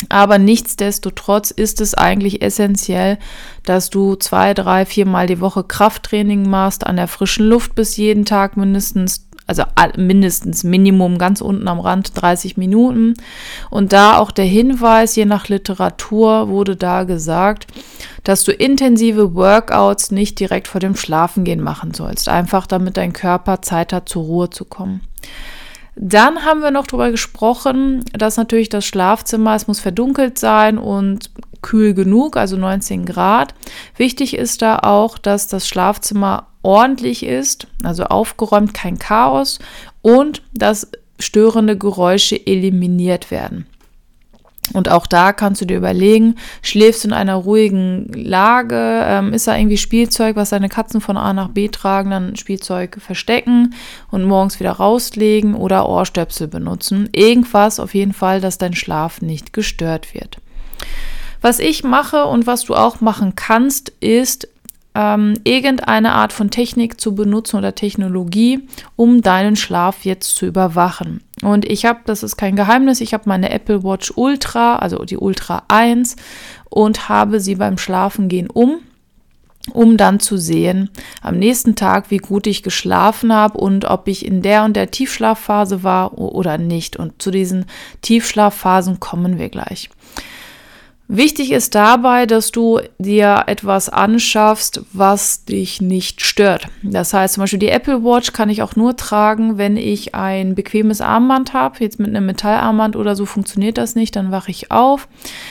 Aber 0.08 0.38
nichtsdestotrotz 0.38 1.50
ist 1.50 1.80
es 1.80 1.94
eigentlich 1.94 2.42
essentiell, 2.42 3.18
dass 3.64 3.88
du 3.90 4.14
zwei, 4.14 4.52
drei, 4.54 4.84
viermal 4.84 5.26
die 5.26 5.40
Woche 5.40 5.64
Krafttraining 5.64 6.48
machst, 6.48 6.86
an 6.86 6.96
der 6.96 7.08
frischen 7.08 7.46
Luft 7.46 7.74
bis 7.74 7.96
jeden 7.96 8.24
Tag 8.24 8.56
mindestens 8.56 9.25
also 9.46 9.62
mindestens 9.96 10.64
Minimum 10.64 11.18
ganz 11.18 11.40
unten 11.40 11.68
am 11.68 11.78
Rand 11.78 12.20
30 12.20 12.56
Minuten. 12.56 13.14
Und 13.70 13.92
da 13.92 14.18
auch 14.18 14.30
der 14.30 14.44
Hinweis, 14.44 15.14
je 15.14 15.24
nach 15.24 15.48
Literatur 15.48 16.48
wurde 16.48 16.76
da 16.76 17.04
gesagt, 17.04 17.66
dass 18.24 18.42
du 18.42 18.52
intensive 18.52 19.34
Workouts 19.34 20.10
nicht 20.10 20.40
direkt 20.40 20.66
vor 20.66 20.80
dem 20.80 20.96
Schlafengehen 20.96 21.62
machen 21.62 21.94
sollst. 21.94 22.28
Einfach 22.28 22.66
damit 22.66 22.96
dein 22.96 23.12
Körper 23.12 23.62
Zeit 23.62 23.92
hat, 23.92 24.08
zur 24.08 24.24
Ruhe 24.24 24.50
zu 24.50 24.64
kommen. 24.64 25.02
Dann 25.94 26.44
haben 26.44 26.60
wir 26.60 26.70
noch 26.70 26.86
darüber 26.86 27.10
gesprochen, 27.10 28.04
dass 28.12 28.36
natürlich 28.36 28.68
das 28.68 28.84
Schlafzimmer, 28.84 29.54
es 29.54 29.66
muss 29.66 29.80
verdunkelt 29.80 30.38
sein 30.38 30.76
und 30.76 31.30
kühl 31.62 31.94
genug, 31.94 32.36
also 32.36 32.56
19 32.58 33.06
Grad. 33.06 33.54
Wichtig 33.96 34.36
ist 34.36 34.60
da 34.60 34.80
auch, 34.80 35.16
dass 35.16 35.48
das 35.48 35.66
Schlafzimmer 35.66 36.48
ordentlich 36.66 37.24
ist, 37.24 37.68
also 37.84 38.04
aufgeräumt, 38.04 38.74
kein 38.74 38.98
Chaos 38.98 39.60
und 40.02 40.42
dass 40.52 40.90
störende 41.18 41.78
Geräusche 41.78 42.44
eliminiert 42.44 43.30
werden. 43.30 43.66
Und 44.72 44.88
auch 44.88 45.06
da 45.06 45.32
kannst 45.32 45.60
du 45.60 45.64
dir 45.64 45.76
überlegen, 45.76 46.34
schläfst 46.60 47.04
du 47.04 47.08
in 47.08 47.14
einer 47.14 47.36
ruhigen 47.36 48.08
Lage, 48.12 49.04
ähm, 49.06 49.32
ist 49.32 49.46
da 49.46 49.56
irgendwie 49.56 49.76
Spielzeug, 49.76 50.34
was 50.34 50.50
deine 50.50 50.68
Katzen 50.68 51.00
von 51.00 51.16
A 51.16 51.32
nach 51.32 51.50
B 51.50 51.68
tragen, 51.68 52.10
dann 52.10 52.34
Spielzeug 52.34 52.98
verstecken 53.00 53.74
und 54.10 54.24
morgens 54.24 54.58
wieder 54.58 54.72
rauslegen 54.72 55.54
oder 55.54 55.88
Ohrstöpsel 55.88 56.48
benutzen. 56.48 57.08
Irgendwas 57.12 57.78
auf 57.78 57.94
jeden 57.94 58.12
Fall, 58.12 58.40
dass 58.40 58.58
dein 58.58 58.74
Schlaf 58.74 59.22
nicht 59.22 59.52
gestört 59.52 60.14
wird. 60.14 60.38
Was 61.42 61.60
ich 61.60 61.84
mache 61.84 62.24
und 62.24 62.48
was 62.48 62.64
du 62.64 62.74
auch 62.74 63.00
machen 63.00 63.36
kannst, 63.36 63.90
ist 64.00 64.48
ähm, 64.96 65.34
irgendeine 65.44 66.12
Art 66.12 66.32
von 66.32 66.50
Technik 66.50 66.98
zu 66.98 67.14
benutzen 67.14 67.58
oder 67.58 67.74
Technologie, 67.74 68.66
um 68.96 69.20
deinen 69.20 69.54
Schlaf 69.54 70.06
jetzt 70.06 70.34
zu 70.36 70.46
überwachen. 70.46 71.22
Und 71.42 71.66
ich 71.66 71.84
habe, 71.84 72.00
das 72.06 72.22
ist 72.22 72.38
kein 72.38 72.56
Geheimnis, 72.56 73.02
ich 73.02 73.12
habe 73.12 73.28
meine 73.28 73.50
Apple 73.50 73.84
Watch 73.84 74.14
Ultra, 74.16 74.76
also 74.76 75.04
die 75.04 75.18
Ultra 75.18 75.64
1, 75.68 76.16
und 76.70 77.10
habe 77.10 77.40
sie 77.40 77.56
beim 77.56 77.76
Schlafengehen 77.76 78.48
um 78.48 78.78
um 79.72 79.96
dann 79.96 80.20
zu 80.20 80.36
sehen 80.36 80.90
am 81.22 81.40
nächsten 81.40 81.74
Tag, 81.74 82.12
wie 82.12 82.18
gut 82.18 82.46
ich 82.46 82.62
geschlafen 82.62 83.32
habe 83.32 83.58
und 83.58 83.84
ob 83.84 84.06
ich 84.06 84.24
in 84.24 84.40
der 84.40 84.62
und 84.62 84.76
der 84.76 84.92
Tiefschlafphase 84.92 85.82
war 85.82 86.18
oder 86.18 86.56
nicht. 86.56 86.96
Und 86.96 87.20
zu 87.20 87.32
diesen 87.32 87.66
Tiefschlafphasen 88.00 89.00
kommen 89.00 89.40
wir 89.40 89.48
gleich. 89.48 89.90
Wichtig 91.08 91.52
ist 91.52 91.76
dabei, 91.76 92.26
dass 92.26 92.50
du 92.50 92.80
dir 92.98 93.44
etwas 93.46 93.88
anschaffst, 93.88 94.80
was 94.92 95.44
dich 95.44 95.80
nicht 95.80 96.20
stört. 96.20 96.66
Das 96.82 97.14
heißt 97.14 97.34
zum 97.34 97.42
Beispiel 97.42 97.60
die 97.60 97.68
Apple 97.68 98.02
Watch 98.02 98.32
kann 98.32 98.50
ich 98.50 98.60
auch 98.60 98.74
nur 98.74 98.96
tragen, 98.96 99.56
wenn 99.56 99.76
ich 99.76 100.16
ein 100.16 100.56
bequemes 100.56 101.00
Armband 101.00 101.52
habe. 101.52 101.76
Jetzt 101.78 102.00
mit 102.00 102.08
einem 102.08 102.26
Metallarmband 102.26 102.96
oder 102.96 103.14
so 103.14 103.24
funktioniert 103.24 103.78
das 103.78 103.94
nicht, 103.94 104.16
dann 104.16 104.32
wache 104.32 104.50
ich 104.50 104.72
auf. 104.72 105.06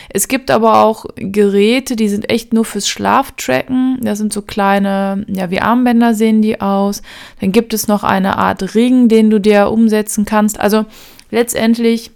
Es 0.10 0.28
gibt 0.28 0.52
aber 0.52 0.84
auch 0.84 1.06
Geräte, 1.16 1.96
die 1.96 2.10
sind 2.10 2.30
echt 2.30 2.54
nur 2.54 2.66
fürs 2.66 2.90
Schlaftracken. 2.90 4.00
Das 4.02 4.18
sind 4.18 4.34
so 4.34 4.42
kleine, 4.42 5.26
ja 5.30 5.52
wie 5.52 5.62
Armbänder 5.62 6.16
sehen 6.16 6.42
die 6.42 6.60
aus. 6.60 7.02
Dann 7.40 7.54
gibt 7.54 7.74
es 7.74 7.88
noch 7.88 8.04
eine 8.04 8.38
Art 8.38 8.76
Ring, 8.76 9.08
den 9.08 9.30
du 9.30 9.40
dir 9.40 9.72
umsetzen 9.72 10.26
kannst. 10.26 10.60
Also 10.60 10.86
letztendlich 11.32 12.12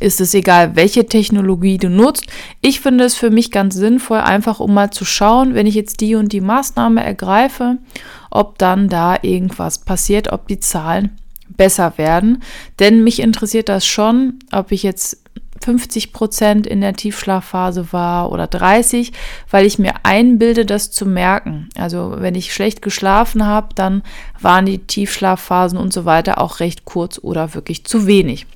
ist 0.00 0.20
es 0.20 0.34
egal, 0.34 0.76
welche 0.76 1.06
Technologie 1.06 1.78
du 1.78 1.88
nutzt. 1.88 2.26
Ich 2.60 2.80
finde 2.80 3.04
es 3.04 3.14
für 3.14 3.30
mich 3.30 3.50
ganz 3.50 3.74
sinnvoll, 3.74 4.18
einfach 4.18 4.60
um 4.60 4.74
mal 4.74 4.90
zu 4.90 5.04
schauen, 5.04 5.54
wenn 5.54 5.66
ich 5.66 5.74
jetzt 5.74 6.00
die 6.00 6.14
und 6.14 6.32
die 6.32 6.40
Maßnahme 6.40 7.02
ergreife, 7.02 7.78
ob 8.30 8.58
dann 8.58 8.88
da 8.88 9.16
irgendwas 9.22 9.78
passiert, 9.78 10.32
ob 10.32 10.48
die 10.48 10.60
Zahlen 10.60 11.16
besser 11.48 11.94
werden. 11.96 12.42
Denn 12.78 13.04
mich 13.04 13.20
interessiert 13.20 13.68
das 13.68 13.86
schon, 13.86 14.38
ob 14.52 14.72
ich 14.72 14.82
jetzt 14.82 15.24
50 15.64 16.12
Prozent 16.12 16.66
in 16.66 16.80
der 16.82 16.92
Tiefschlafphase 16.92 17.92
war 17.92 18.30
oder 18.30 18.46
30, 18.46 19.12
weil 19.50 19.64
ich 19.64 19.78
mir 19.78 19.94
einbilde, 20.02 20.66
das 20.66 20.90
zu 20.90 21.06
merken. 21.06 21.68
Also 21.76 22.16
wenn 22.18 22.34
ich 22.34 22.52
schlecht 22.52 22.82
geschlafen 22.82 23.46
habe, 23.46 23.68
dann 23.74 24.02
waren 24.40 24.66
die 24.66 24.78
Tiefschlafphasen 24.78 25.78
und 25.78 25.92
so 25.92 26.04
weiter 26.04 26.40
auch 26.40 26.60
recht 26.60 26.84
kurz 26.84 27.18
oder 27.18 27.54
wirklich 27.54 27.84
zu 27.84 28.06
wenig. 28.06 28.46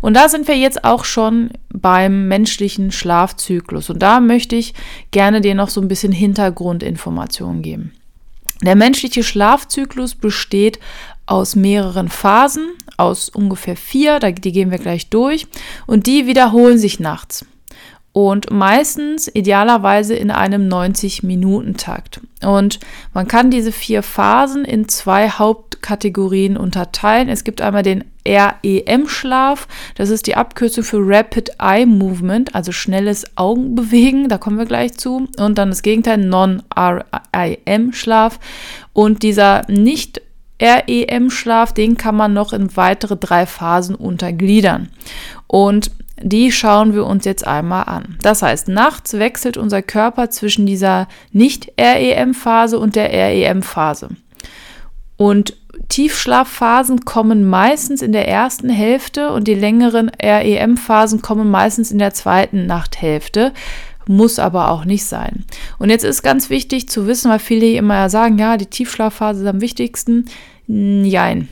Und 0.00 0.14
da 0.14 0.28
sind 0.28 0.48
wir 0.48 0.56
jetzt 0.56 0.84
auch 0.84 1.04
schon 1.04 1.50
beim 1.72 2.28
menschlichen 2.28 2.92
Schlafzyklus. 2.92 3.90
Und 3.90 4.00
da 4.00 4.20
möchte 4.20 4.56
ich 4.56 4.74
gerne 5.10 5.40
dir 5.40 5.54
noch 5.54 5.68
so 5.68 5.80
ein 5.80 5.88
bisschen 5.88 6.12
Hintergrundinformationen 6.12 7.62
geben. 7.62 7.92
Der 8.62 8.76
menschliche 8.76 9.22
Schlafzyklus 9.22 10.14
besteht 10.14 10.78
aus 11.26 11.56
mehreren 11.56 12.08
Phasen, 12.08 12.68
aus 12.96 13.28
ungefähr 13.28 13.76
vier, 13.76 14.20
die 14.20 14.52
gehen 14.52 14.70
wir 14.70 14.78
gleich 14.78 15.10
durch, 15.10 15.46
und 15.86 16.06
die 16.06 16.26
wiederholen 16.26 16.78
sich 16.78 17.00
nachts 17.00 17.44
und 18.14 18.52
meistens 18.52 19.28
idealerweise 19.34 20.14
in 20.14 20.30
einem 20.30 20.68
90-Minuten-Takt. 20.68 22.20
Und 22.44 22.78
man 23.12 23.26
kann 23.26 23.50
diese 23.50 23.72
vier 23.72 24.04
Phasen 24.04 24.64
in 24.64 24.88
zwei 24.88 25.28
Hauptkategorien 25.28 26.56
unterteilen. 26.56 27.28
Es 27.28 27.42
gibt 27.42 27.60
einmal 27.60 27.82
den 27.82 28.04
REM-Schlaf, 28.26 29.68
das 29.96 30.10
ist 30.10 30.26
die 30.26 30.36
Abkürzung 30.36 30.84
für 30.84 30.98
Rapid 31.00 31.52
Eye 31.60 31.86
Movement, 31.86 32.54
also 32.54 32.70
schnelles 32.72 33.24
Augenbewegen, 33.36 34.28
da 34.28 34.36
kommen 34.38 34.58
wir 34.58 34.66
gleich 34.66 34.96
zu. 34.96 35.28
Und 35.36 35.58
dann 35.58 35.70
das 35.70 35.82
Gegenteil, 35.82 36.18
Non-REM-Schlaf. 36.18 38.38
Und 38.92 39.22
dieser 39.22 39.62
nicht 39.68 40.20
REM-Schlaf, 40.60 41.72
den 41.72 41.96
kann 41.96 42.16
man 42.16 42.32
noch 42.32 42.52
in 42.52 42.76
weitere 42.76 43.16
drei 43.16 43.46
Phasen 43.46 43.94
untergliedern. 43.94 44.88
Und 45.46 45.92
die 46.22 46.52
schauen 46.52 46.94
wir 46.94 47.06
uns 47.06 47.24
jetzt 47.24 47.46
einmal 47.46 47.84
an. 47.84 48.18
Das 48.22 48.42
heißt, 48.42 48.68
nachts 48.68 49.14
wechselt 49.14 49.56
unser 49.56 49.82
Körper 49.82 50.30
zwischen 50.30 50.64
dieser 50.64 51.08
Nicht-REM-Phase 51.32 52.78
und 52.78 52.96
der 52.96 53.10
REM-Phase. 53.10 54.10
Und 55.16 55.56
Tiefschlafphasen 55.88 57.04
kommen 57.04 57.48
meistens 57.48 58.02
in 58.02 58.12
der 58.12 58.28
ersten 58.28 58.68
Hälfte 58.68 59.30
und 59.30 59.48
die 59.48 59.54
längeren 59.54 60.10
REM-Phasen 60.22 61.22
kommen 61.22 61.50
meistens 61.50 61.90
in 61.90 61.98
der 61.98 62.14
zweiten 62.14 62.66
Nachthälfte. 62.66 63.52
Muss 64.06 64.38
aber 64.38 64.70
auch 64.70 64.84
nicht 64.84 65.04
sein. 65.04 65.44
Und 65.78 65.90
jetzt 65.90 66.04
ist 66.04 66.22
ganz 66.22 66.50
wichtig 66.50 66.88
zu 66.88 67.06
wissen, 67.06 67.30
weil 67.30 67.38
viele 67.38 67.72
immer 67.72 68.10
sagen, 68.10 68.38
ja, 68.38 68.56
die 68.56 68.66
Tiefschlafphase 68.66 69.42
ist 69.42 69.48
am 69.48 69.62
wichtigsten. 69.62 70.26
Nein, 70.66 71.48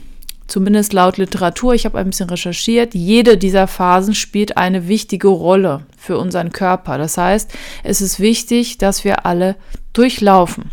zumindest 0.47 0.93
laut 0.93 1.17
Literatur, 1.17 1.73
ich 1.73 1.85
habe 1.85 1.97
ein 1.97 2.07
bisschen 2.07 2.29
recherchiert, 2.29 2.93
jede 2.93 3.37
dieser 3.37 3.67
Phasen 3.67 4.13
spielt 4.13 4.57
eine 4.57 4.87
wichtige 4.87 5.29
Rolle 5.29 5.81
für 5.97 6.17
unseren 6.17 6.51
Körper. 6.51 6.97
Das 6.97 7.17
heißt, 7.17 7.51
es 7.83 8.01
ist 8.01 8.19
wichtig, 8.19 8.77
dass 8.77 9.03
wir 9.03 9.25
alle 9.25 9.55
durchlaufen. 9.93 10.65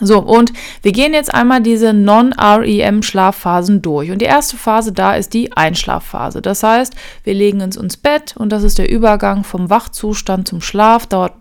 So, 0.00 0.18
und 0.18 0.52
wir 0.82 0.92
gehen 0.92 1.14
jetzt 1.14 1.32
einmal 1.32 1.62
diese 1.62 1.94
Non-REM-Schlafphasen 1.94 3.80
durch. 3.80 4.10
Und 4.10 4.20
die 4.20 4.26
erste 4.26 4.58
Phase 4.58 4.92
da 4.92 5.14
ist 5.14 5.32
die 5.32 5.56
Einschlafphase. 5.56 6.42
Das 6.42 6.62
heißt, 6.62 6.94
wir 7.24 7.32
legen 7.32 7.62
uns 7.62 7.76
ins 7.76 7.96
Bett 7.96 8.36
und 8.36 8.50
das 8.50 8.62
ist 8.62 8.78
der 8.78 8.90
Übergang 8.90 9.42
vom 9.42 9.70
Wachzustand 9.70 10.48
zum 10.48 10.60
Schlaf. 10.60 11.06
Dauert 11.06 11.32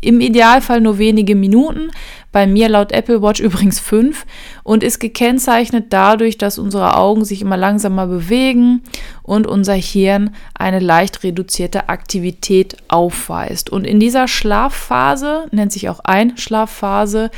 im 0.00 0.20
Idealfall 0.20 0.80
nur 0.80 0.98
wenige 0.98 1.34
Minuten, 1.34 1.90
bei 2.32 2.46
mir 2.46 2.68
laut 2.68 2.92
Apple 2.92 3.22
Watch 3.22 3.40
übrigens 3.40 3.80
fünf 3.80 4.24
und 4.62 4.82
ist 4.82 4.98
gekennzeichnet 4.98 5.86
dadurch, 5.90 6.38
dass 6.38 6.58
unsere 6.58 6.96
Augen 6.96 7.24
sich 7.24 7.42
immer 7.42 7.56
langsamer 7.56 8.06
bewegen 8.06 8.82
und 9.22 9.46
unser 9.46 9.74
Hirn 9.74 10.34
eine 10.54 10.78
leicht 10.78 11.22
reduzierte 11.22 11.88
Aktivität 11.88 12.76
aufweist. 12.88 13.70
Und 13.70 13.86
in 13.86 14.00
dieser 14.00 14.26
Schlafphase, 14.26 15.46
nennt 15.50 15.72
sich 15.72 15.88
auch 15.88 16.00
Einschlafphase, 16.00 17.30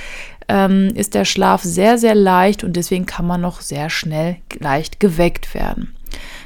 ähm, 0.49 0.91
ist 0.95 1.15
der 1.15 1.25
Schlaf 1.25 1.63
sehr, 1.63 1.99
sehr 1.99 2.15
leicht 2.15 2.65
und 2.65 2.75
deswegen 2.75 3.07
kann 3.07 3.27
man 3.27 3.41
noch 3.41 3.61
sehr 3.61 3.91
schnell 3.91 4.37
leicht 4.59 5.01
geweckt 5.01 5.55
werden. 5.55 5.95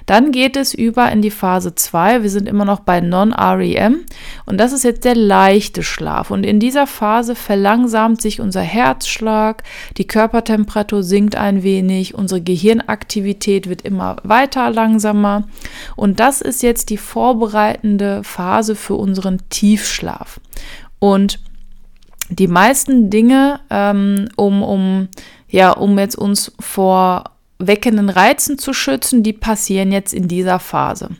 Dann 0.06 0.30
geht 0.30 0.56
es 0.56 0.72
über 0.72 1.10
in 1.10 1.20
die 1.20 1.32
Phase 1.32 1.74
2. 1.74 2.22
Wir 2.22 2.30
sind 2.30 2.48
immer 2.48 2.64
noch 2.64 2.80
bei 2.80 3.00
Non-REM 3.00 4.04
und 4.44 4.58
das 4.58 4.72
ist 4.72 4.84
jetzt 4.84 5.04
der 5.04 5.16
leichte 5.16 5.82
Schlaf. 5.82 6.30
Und 6.30 6.46
in 6.46 6.60
dieser 6.60 6.86
Phase 6.86 7.34
verlangsamt 7.34 8.22
sich 8.22 8.40
unser 8.40 8.60
Herzschlag, 8.60 9.64
die 9.96 10.06
Körpertemperatur 10.06 11.02
sinkt 11.02 11.34
ein 11.34 11.64
wenig, 11.64 12.14
unsere 12.14 12.40
Gehirnaktivität 12.40 13.68
wird 13.68 13.82
immer 13.82 14.16
weiter 14.22 14.70
langsamer. 14.70 15.48
Und 15.96 16.20
das 16.20 16.40
ist 16.40 16.62
jetzt 16.62 16.90
die 16.90 16.98
vorbereitende 16.98 18.22
Phase 18.22 18.76
für 18.76 18.94
unseren 18.94 19.42
Tiefschlaf. 19.50 20.40
Und 21.00 21.40
die 22.28 22.48
meisten 22.48 23.10
Dinge, 23.10 23.60
ähm, 23.70 24.28
um, 24.36 24.62
um, 24.62 25.08
ja, 25.48 25.72
um 25.72 25.98
jetzt 25.98 26.16
uns 26.16 26.52
vor 26.60 27.35
weckenden 27.58 28.10
Reizen 28.10 28.58
zu 28.58 28.74
schützen, 28.74 29.22
die 29.22 29.32
passieren 29.32 29.90
jetzt 29.90 30.12
in 30.12 30.28
dieser 30.28 30.58
Phase. 30.58 31.10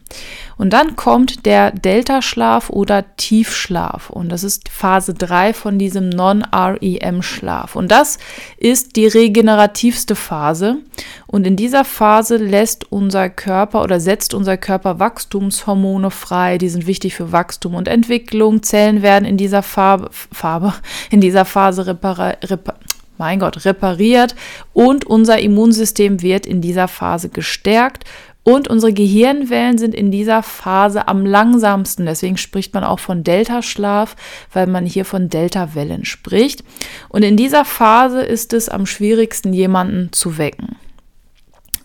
Und 0.59 0.73
dann 0.73 0.97
kommt 0.97 1.47
der 1.47 1.71
Delta-Schlaf 1.71 2.71
oder 2.71 3.17
Tiefschlaf. 3.17 4.11
Und 4.11 4.31
das 4.31 4.45
ist 4.45 4.69
Phase 4.69 5.15
3 5.15 5.55
von 5.55 5.79
diesem 5.79 6.09
Non-REM-Schlaf. 6.11 7.77
Und 7.77 7.91
das 7.91 8.19
ist 8.59 8.97
die 8.97 9.07
regenerativste 9.07 10.15
Phase. 10.15 10.79
Und 11.27 11.47
in 11.47 11.57
dieser 11.57 11.85
Phase 11.85 12.37
lässt 12.37 12.91
unser 12.91 13.31
Körper 13.31 13.83
oder 13.83 14.01
setzt 14.01 14.35
unser 14.35 14.57
Körper 14.57 14.99
Wachstumshormone 14.99 16.11
frei. 16.11 16.59
Die 16.59 16.69
sind 16.69 16.87
wichtig 16.87 17.15
für 17.15 17.33
Wachstum 17.33 17.75
und 17.75 17.89
Entwicklung. 17.89 18.63
Zellen 18.63 19.03
werden 19.03 19.25
in 19.25 19.37
dieser 19.37 19.63
Farbe, 19.63 20.11
Farbe 20.11 20.75
in 21.11 21.21
dieser 21.21 21.45
Phase 21.45 21.87
repariert 21.87 22.96
mein 23.19 23.39
Gott, 23.39 23.65
repariert 23.65 24.35
und 24.73 25.05
unser 25.05 25.39
Immunsystem 25.39 26.23
wird 26.23 26.47
in 26.47 26.61
dieser 26.61 26.89
Phase 26.89 27.29
gestärkt 27.29 28.05
und 28.47 28.69
unsere 28.69 28.93
Gehirnwellen 28.93 29.77
sind 29.77 29.93
in 29.93 30.13
dieser 30.13 30.41
Phase 30.41 31.09
am 31.09 31.27
langsamsten. 31.27 32.07
Deswegen 32.07 32.37
spricht 32.37 32.75
man 32.75 32.85
auch 32.85 33.01
von 33.01 33.25
Delta-Schlaf, 33.25 34.15
weil 34.53 34.69
man 34.69 34.87
hier 34.87 35.05
von 35.05 35.29
Delta-Wellen 35.29 36.05
spricht. 36.05 36.63
Und 37.09 37.25
in 37.25 37.37
dieser 37.37 37.65
Phase 37.65 38.23
ist 38.23 38.53
es 38.53 38.69
am 38.69 38.87
schwierigsten, 38.87 39.53
jemanden 39.53 40.13
zu 40.13 40.39
wecken. 40.39 40.77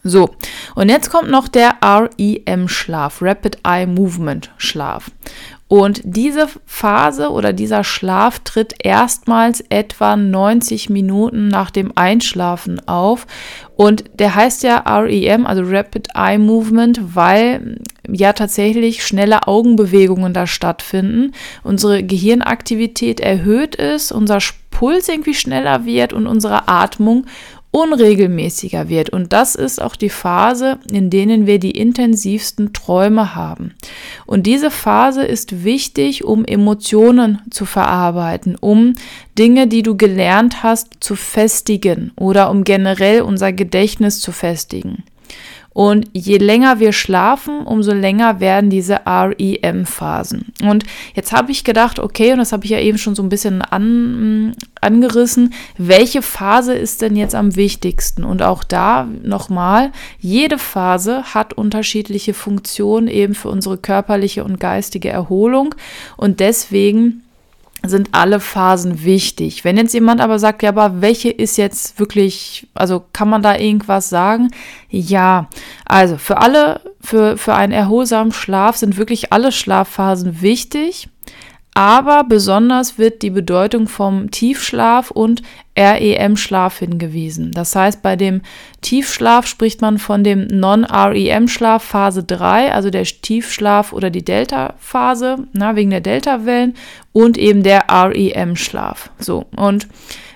So, 0.03 0.29
und 0.75 0.89
jetzt 0.89 1.09
kommt 1.09 1.31
noch 1.31 1.47
der 1.47 1.77
REM-Schlaf, 1.83 3.23
Rapid 3.23 3.57
Eye 3.63 3.87
Movement 3.87 4.51
Schlaf. 4.57 5.09
Und 5.71 6.01
diese 6.03 6.49
Phase 6.65 7.29
oder 7.29 7.53
dieser 7.53 7.85
Schlaf 7.85 8.39
tritt 8.39 8.75
erstmals 8.83 9.63
etwa 9.69 10.17
90 10.17 10.89
Minuten 10.89 11.47
nach 11.47 11.71
dem 11.71 11.93
Einschlafen 11.95 12.85
auf. 12.89 13.25
Und 13.77 14.03
der 14.19 14.35
heißt 14.35 14.63
ja 14.63 14.79
REM, 14.79 15.45
also 15.45 15.63
Rapid 15.65 16.09
Eye 16.13 16.39
Movement, 16.39 17.15
weil 17.15 17.79
ja 18.05 18.33
tatsächlich 18.33 19.05
schnelle 19.07 19.47
Augenbewegungen 19.47 20.33
da 20.33 20.45
stattfinden. 20.45 21.31
Unsere 21.63 22.03
Gehirnaktivität 22.03 23.21
erhöht 23.21 23.75
ist, 23.75 24.11
unser 24.11 24.39
Puls 24.71 25.07
irgendwie 25.07 25.35
schneller 25.35 25.85
wird 25.85 26.11
und 26.11 26.27
unsere 26.27 26.67
Atmung 26.67 27.27
unregelmäßiger 27.71 28.89
wird. 28.89 29.09
Und 29.09 29.33
das 29.33 29.55
ist 29.55 29.81
auch 29.81 29.95
die 29.95 30.09
Phase, 30.09 30.79
in 30.91 31.09
denen 31.09 31.47
wir 31.47 31.57
die 31.57 31.71
intensivsten 31.71 32.73
Träume 32.73 33.33
haben. 33.33 33.73
Und 34.25 34.45
diese 34.45 34.69
Phase 34.69 35.23
ist 35.23 35.63
wichtig, 35.63 36.25
um 36.25 36.45
Emotionen 36.45 37.41
zu 37.49 37.65
verarbeiten, 37.65 38.57
um 38.59 38.93
Dinge, 39.37 39.67
die 39.67 39.83
du 39.83 39.95
gelernt 39.95 40.63
hast, 40.63 40.97
zu 40.99 41.15
festigen 41.15 42.11
oder 42.17 42.49
um 42.51 42.65
generell 42.65 43.21
unser 43.21 43.53
Gedächtnis 43.53 44.19
zu 44.19 44.33
festigen. 44.33 45.03
Und 45.73 46.07
je 46.11 46.37
länger 46.37 46.79
wir 46.79 46.91
schlafen, 46.91 47.61
umso 47.61 47.93
länger 47.93 48.41
werden 48.41 48.69
diese 48.69 49.01
REM-Phasen. 49.05 50.47
Und 50.63 50.83
jetzt 51.15 51.31
habe 51.31 51.51
ich 51.51 51.63
gedacht, 51.63 51.97
okay, 51.97 52.33
und 52.33 52.39
das 52.39 52.51
habe 52.51 52.65
ich 52.65 52.71
ja 52.71 52.79
eben 52.79 52.97
schon 52.97 53.15
so 53.15 53.23
ein 53.23 53.29
bisschen 53.29 53.61
an, 53.61 54.53
angerissen, 54.81 55.53
welche 55.77 56.21
Phase 56.21 56.73
ist 56.73 57.01
denn 57.01 57.15
jetzt 57.15 57.35
am 57.35 57.55
wichtigsten? 57.55 58.25
Und 58.25 58.41
auch 58.41 58.65
da 58.65 59.07
nochmal, 59.23 59.91
jede 60.19 60.57
Phase 60.57 61.23
hat 61.33 61.53
unterschiedliche 61.53 62.33
Funktionen 62.33 63.07
eben 63.07 63.33
für 63.33 63.49
unsere 63.49 63.77
körperliche 63.77 64.43
und 64.43 64.59
geistige 64.59 65.09
Erholung. 65.09 65.73
Und 66.17 66.41
deswegen 66.41 67.23
sind 67.83 68.09
alle 68.11 68.39
Phasen 68.39 69.03
wichtig. 69.03 69.63
Wenn 69.63 69.77
jetzt 69.77 69.93
jemand 69.93 70.21
aber 70.21 70.37
sagt, 70.39 70.61
ja, 70.61 70.69
aber 70.69 71.01
welche 71.01 71.29
ist 71.29 71.57
jetzt 71.57 71.99
wirklich, 71.99 72.67
also 72.73 73.03
kann 73.13 73.29
man 73.29 73.41
da 73.41 73.57
irgendwas 73.57 74.09
sagen? 74.09 74.51
Ja, 74.89 75.47
also 75.85 76.17
für 76.17 76.37
alle, 76.37 76.81
für, 77.01 77.37
für 77.37 77.55
einen 77.55 77.73
erholsamen 77.73 78.33
Schlaf 78.33 78.77
sind 78.77 78.97
wirklich 78.97 79.33
alle 79.33 79.51
Schlafphasen 79.51 80.41
wichtig. 80.41 81.09
Aber 81.73 82.25
besonders 82.25 82.97
wird 82.97 83.21
die 83.21 83.29
Bedeutung 83.29 83.87
vom 83.87 84.29
Tiefschlaf 84.29 85.09
und 85.09 85.41
REM-Schlaf 85.77 86.79
hingewiesen. 86.79 87.53
Das 87.53 87.75
heißt, 87.75 88.01
bei 88.01 88.17
dem 88.17 88.41
Tiefschlaf 88.81 89.47
spricht 89.47 89.81
man 89.81 89.97
von 89.97 90.25
dem 90.25 90.47
Non-REM-Schlaf 90.47 91.81
Phase 91.81 92.25
3, 92.25 92.73
also 92.73 92.89
der 92.89 93.05
Tiefschlaf 93.05 93.93
oder 93.93 94.09
die 94.09 94.25
Delta-Phase, 94.25 95.47
wegen 95.53 95.91
der 95.91 96.01
Delta-Wellen 96.01 96.75
und 97.13 97.37
eben 97.37 97.63
der 97.63 97.85
REM-Schlaf. 97.89 99.09
So, 99.17 99.45
und 99.55 99.87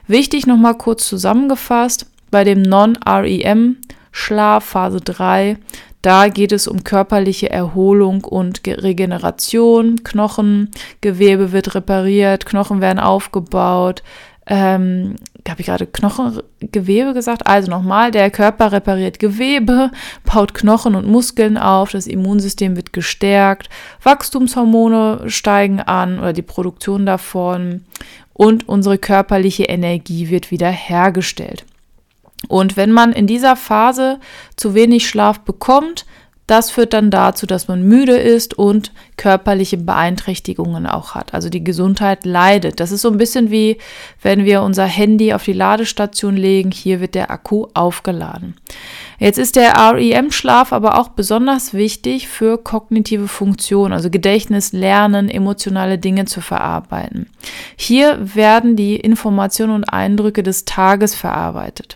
wichtig 0.07 0.47
nochmal 0.47 0.77
kurz 0.77 1.05
zusammengefasst, 1.05 2.09
bei 2.31 2.45
dem 2.45 2.61
Non-REM-Schlaf 2.61 4.63
Phase 4.63 5.01
3, 5.01 5.57
da 6.05 6.27
geht 6.27 6.51
es 6.51 6.67
um 6.67 6.83
körperliche 6.83 7.49
Erholung 7.49 8.23
und 8.23 8.61
Regeneration. 8.67 10.03
Knochengewebe 10.03 11.51
wird 11.51 11.73
repariert, 11.73 12.45
Knochen 12.45 12.79
werden 12.79 12.99
aufgebaut. 12.99 14.03
Ähm, 14.45 15.15
habe 15.49 15.61
ich 15.61 15.65
gerade 15.65 15.87
Knochengewebe 15.87 17.15
gesagt? 17.15 17.47
Also 17.47 17.71
nochmal, 17.71 18.11
der 18.11 18.29
Körper 18.29 18.71
repariert 18.71 19.17
Gewebe, 19.17 19.89
baut 20.31 20.53
Knochen 20.53 20.93
und 20.93 21.07
Muskeln 21.07 21.57
auf, 21.57 21.89
das 21.89 22.05
Immunsystem 22.05 22.75
wird 22.75 22.93
gestärkt, 22.93 23.69
Wachstumshormone 24.03 25.23
steigen 25.25 25.79
an 25.79 26.19
oder 26.19 26.33
die 26.33 26.43
Produktion 26.43 27.07
davon 27.07 27.83
und 28.33 28.69
unsere 28.69 28.99
körperliche 28.99 29.63
Energie 29.63 30.29
wird 30.29 30.51
wieder 30.51 30.69
hergestellt. 30.69 31.65
Und 32.47 32.77
wenn 32.77 32.91
man 32.91 33.11
in 33.11 33.27
dieser 33.27 33.55
Phase 33.55 34.19
zu 34.55 34.73
wenig 34.73 35.07
Schlaf 35.07 35.39
bekommt, 35.41 36.05
das 36.47 36.69
führt 36.69 36.93
dann 36.93 37.09
dazu, 37.09 37.47
dass 37.47 37.67
man 37.67 37.81
müde 37.81 38.17
ist 38.17 38.53
und 38.53 38.91
körperliche 39.17 39.77
Beeinträchtigungen 39.77 40.85
auch 40.85 41.15
hat. 41.15 41.33
Also 41.33 41.49
die 41.49 41.63
Gesundheit 41.63 42.23
leidet. 42.23 42.79
Das 42.79 42.91
ist 42.91 43.01
so 43.01 43.09
ein 43.09 43.17
bisschen 43.17 43.49
wie, 43.49 43.79
wenn 44.21 44.45
wir 44.45 44.61
unser 44.61 44.85
Handy 44.85 45.33
auf 45.33 45.43
die 45.43 45.53
Ladestation 45.53 46.37
legen. 46.37 46.69
Hier 46.69 47.01
wird 47.01 47.15
der 47.15 47.31
Akku 47.31 47.67
aufgeladen. 47.73 48.55
Jetzt 49.17 49.39
ist 49.39 49.55
der 49.55 49.73
REM-Schlaf 49.73 50.71
aber 50.71 50.99
auch 50.99 51.09
besonders 51.09 51.73
wichtig 51.73 52.27
für 52.27 52.59
kognitive 52.59 53.27
Funktionen, 53.27 53.93
also 53.93 54.11
Gedächtnis, 54.11 54.71
Lernen, 54.71 55.29
emotionale 55.29 55.97
Dinge 55.97 56.25
zu 56.25 56.41
verarbeiten. 56.41 57.27
Hier 57.75 58.19
werden 58.35 58.75
die 58.75 58.97
Informationen 58.97 59.73
und 59.73 59.85
Eindrücke 59.85 60.43
des 60.43 60.65
Tages 60.65 61.15
verarbeitet. 61.15 61.95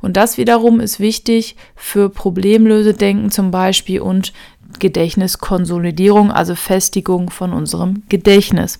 Und 0.00 0.16
das 0.16 0.38
wiederum 0.38 0.80
ist 0.80 1.00
wichtig 1.00 1.56
für 1.76 2.08
Problemlösedenken 2.08 3.30
zum 3.30 3.50
Beispiel 3.50 4.00
und 4.00 4.32
Gedächtniskonsolidierung, 4.78 6.32
also 6.32 6.54
Festigung 6.54 7.30
von 7.30 7.52
unserem 7.52 8.02
Gedächtnis. 8.08 8.78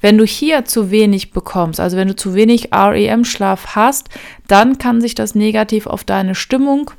Wenn 0.00 0.18
du 0.18 0.24
hier 0.24 0.64
zu 0.64 0.90
wenig 0.90 1.32
bekommst, 1.32 1.80
also 1.80 1.96
wenn 1.96 2.08
du 2.08 2.16
zu 2.16 2.34
wenig 2.34 2.70
REM-Schlaf 2.72 3.74
hast, 3.76 4.08
dann 4.46 4.78
kann 4.78 5.00
sich 5.00 5.14
das 5.14 5.34
negativ 5.34 5.86
auf 5.86 6.04
deine 6.04 6.34
Stimmung 6.34 6.90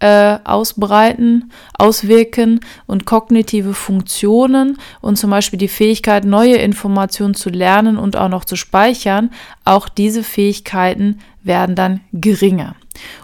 äh, 0.00 0.38
ausbreiten, 0.44 1.52
auswirken 1.78 2.60
und 2.86 3.06
kognitive 3.06 3.74
Funktionen 3.74 4.78
und 5.00 5.16
zum 5.16 5.30
Beispiel 5.30 5.58
die 5.58 5.68
Fähigkeit, 5.68 6.24
neue 6.24 6.56
Informationen 6.56 7.34
zu 7.34 7.50
lernen 7.50 7.98
und 7.98 8.16
auch 8.16 8.28
noch 8.28 8.44
zu 8.44 8.56
speichern, 8.56 9.30
auch 9.64 9.88
diese 9.88 10.22
Fähigkeiten 10.22 11.20
werden 11.42 11.74
dann 11.74 12.00
geringer. 12.12 12.76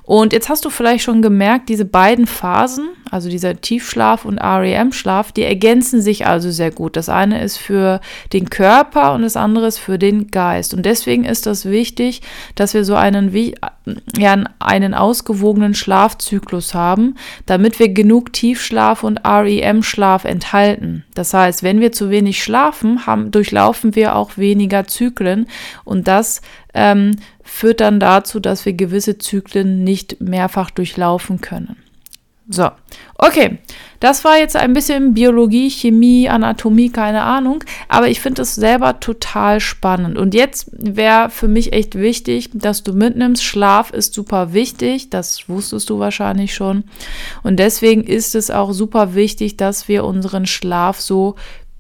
Und 0.02 0.32
jetzt 0.32 0.48
hast 0.48 0.64
du 0.64 0.70
vielleicht 0.70 1.04
schon 1.04 1.20
gemerkt, 1.20 1.68
diese 1.68 1.84
beiden 1.84 2.26
Phasen, 2.26 2.88
also 3.10 3.28
dieser 3.28 3.60
Tiefschlaf 3.60 4.24
und 4.24 4.38
REM-Schlaf, 4.38 5.32
die 5.32 5.42
ergänzen 5.42 6.00
sich 6.00 6.26
also 6.26 6.50
sehr 6.50 6.70
gut. 6.70 6.96
Das 6.96 7.08
eine 7.08 7.42
ist 7.42 7.56
für 7.56 8.00
den 8.32 8.50
Körper 8.50 9.14
und 9.14 9.22
das 9.22 9.36
andere 9.36 9.66
ist 9.66 9.78
für 9.78 9.98
den 9.98 10.28
Geist. 10.28 10.74
Und 10.74 10.86
deswegen 10.86 11.24
ist 11.24 11.46
das 11.46 11.64
wichtig, 11.64 12.22
dass 12.54 12.74
wir 12.74 12.84
so 12.84 12.94
einen, 12.94 13.34
ja, 14.16 14.44
einen 14.58 14.94
ausgewogenen 14.94 15.74
Schlafzyklus 15.74 16.74
haben, 16.74 17.16
damit 17.46 17.78
wir 17.78 17.88
genug 17.88 18.32
Tiefschlaf 18.32 19.02
und 19.02 19.20
REM-Schlaf 19.26 20.24
enthalten. 20.24 21.04
Das 21.14 21.34
heißt, 21.34 21.62
wenn 21.62 21.80
wir 21.80 21.92
zu 21.92 22.10
wenig 22.10 22.42
schlafen, 22.42 23.06
haben, 23.06 23.30
durchlaufen 23.30 23.94
wir 23.94 24.16
auch 24.16 24.36
weniger 24.36 24.86
Zyklen 24.86 25.46
und 25.84 26.08
das 26.08 26.42
ähm, 26.76 27.16
führt 27.42 27.80
dann 27.80 27.98
dazu, 27.98 28.38
dass 28.38 28.64
wir 28.64 28.74
gewisse 28.74 29.18
Zyklen 29.18 29.82
nicht 29.82 30.20
mehrfach 30.20 30.70
durchlaufen 30.70 31.40
können. 31.40 31.76
So, 32.48 32.70
okay, 33.18 33.58
das 33.98 34.24
war 34.24 34.38
jetzt 34.38 34.54
ein 34.54 34.72
bisschen 34.72 35.14
Biologie, 35.14 35.68
Chemie, 35.68 36.28
Anatomie, 36.28 36.90
keine 36.90 37.22
Ahnung, 37.22 37.64
aber 37.88 38.08
ich 38.08 38.20
finde 38.20 38.42
es 38.42 38.54
selber 38.54 39.00
total 39.00 39.58
spannend. 39.58 40.16
Und 40.16 40.32
jetzt 40.32 40.68
wäre 40.72 41.30
für 41.30 41.48
mich 41.48 41.72
echt 41.72 41.96
wichtig, 41.96 42.50
dass 42.52 42.84
du 42.84 42.92
mitnimmst, 42.92 43.42
Schlaf 43.42 43.90
ist 43.90 44.14
super 44.14 44.52
wichtig, 44.52 45.10
das 45.10 45.48
wusstest 45.48 45.90
du 45.90 45.98
wahrscheinlich 45.98 46.54
schon. 46.54 46.84
Und 47.42 47.56
deswegen 47.56 48.04
ist 48.04 48.36
es 48.36 48.52
auch 48.52 48.72
super 48.72 49.16
wichtig, 49.16 49.56
dass 49.56 49.88
wir 49.88 50.04
unseren 50.04 50.46
Schlaf 50.46 51.00
so 51.00 51.34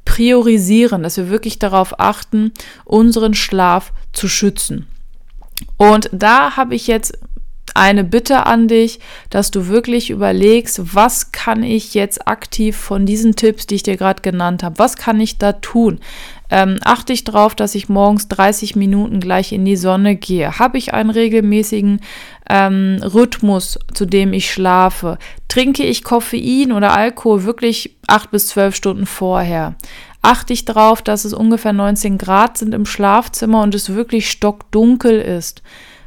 priorisieren, 0.06 1.02
dass 1.02 1.18
wir 1.18 1.28
wirklich 1.28 1.58
darauf 1.58 2.00
achten, 2.00 2.52
unseren 2.86 3.34
Schlaf 3.34 3.92
zu 4.14 4.28
schützen. 4.28 4.86
Und 5.76 6.08
da 6.12 6.56
habe 6.56 6.74
ich 6.74 6.86
jetzt 6.86 7.18
eine 7.76 8.04
Bitte 8.04 8.46
an 8.46 8.68
dich, 8.68 9.00
dass 9.30 9.50
du 9.50 9.68
wirklich 9.68 10.10
überlegst, 10.10 10.94
was 10.94 11.32
kann 11.32 11.62
ich 11.62 11.94
jetzt 11.94 12.26
aktiv 12.26 12.76
von 12.76 13.06
diesen 13.06 13.36
Tipps, 13.36 13.66
die 13.66 13.76
ich 13.76 13.82
dir 13.82 13.96
gerade 13.96 14.22
genannt 14.22 14.62
habe, 14.62 14.78
was 14.78 14.96
kann 14.96 15.20
ich 15.20 15.38
da 15.38 15.52
tun? 15.52 16.00
Ähm, 16.48 16.78
achte 16.84 17.12
ich 17.12 17.24
darauf, 17.24 17.54
dass 17.54 17.74
ich 17.74 17.88
morgens 17.88 18.28
30 18.28 18.76
Minuten 18.76 19.18
gleich 19.18 19.52
in 19.52 19.64
die 19.64 19.76
Sonne 19.76 20.14
gehe? 20.14 20.58
Habe 20.58 20.78
ich 20.78 20.94
einen 20.94 21.10
regelmäßigen 21.10 22.00
ähm, 22.48 23.00
Rhythmus, 23.02 23.78
zu 23.92 24.06
dem 24.06 24.32
ich 24.32 24.52
schlafe? 24.52 25.18
Trinke 25.48 25.82
ich 25.82 26.04
Koffein 26.04 26.70
oder 26.70 26.96
Alkohol 26.96 27.44
wirklich 27.44 27.96
acht 28.06 28.30
bis 28.30 28.48
zwölf 28.48 28.76
Stunden 28.76 29.06
vorher? 29.06 29.74
achte 30.26 30.52
ich 30.52 30.64
darauf, 30.64 31.02
dass 31.02 31.24
es 31.24 31.32
ungefähr 31.32 31.72
19 31.72 32.18
Grad 32.18 32.58
sind 32.58 32.74
im 32.74 32.84
Schlafzimmer 32.84 33.62
und 33.62 33.74
es 33.76 33.94
wirklich 33.94 34.28
stockdunkel 34.28 35.20
ist. 35.20 35.62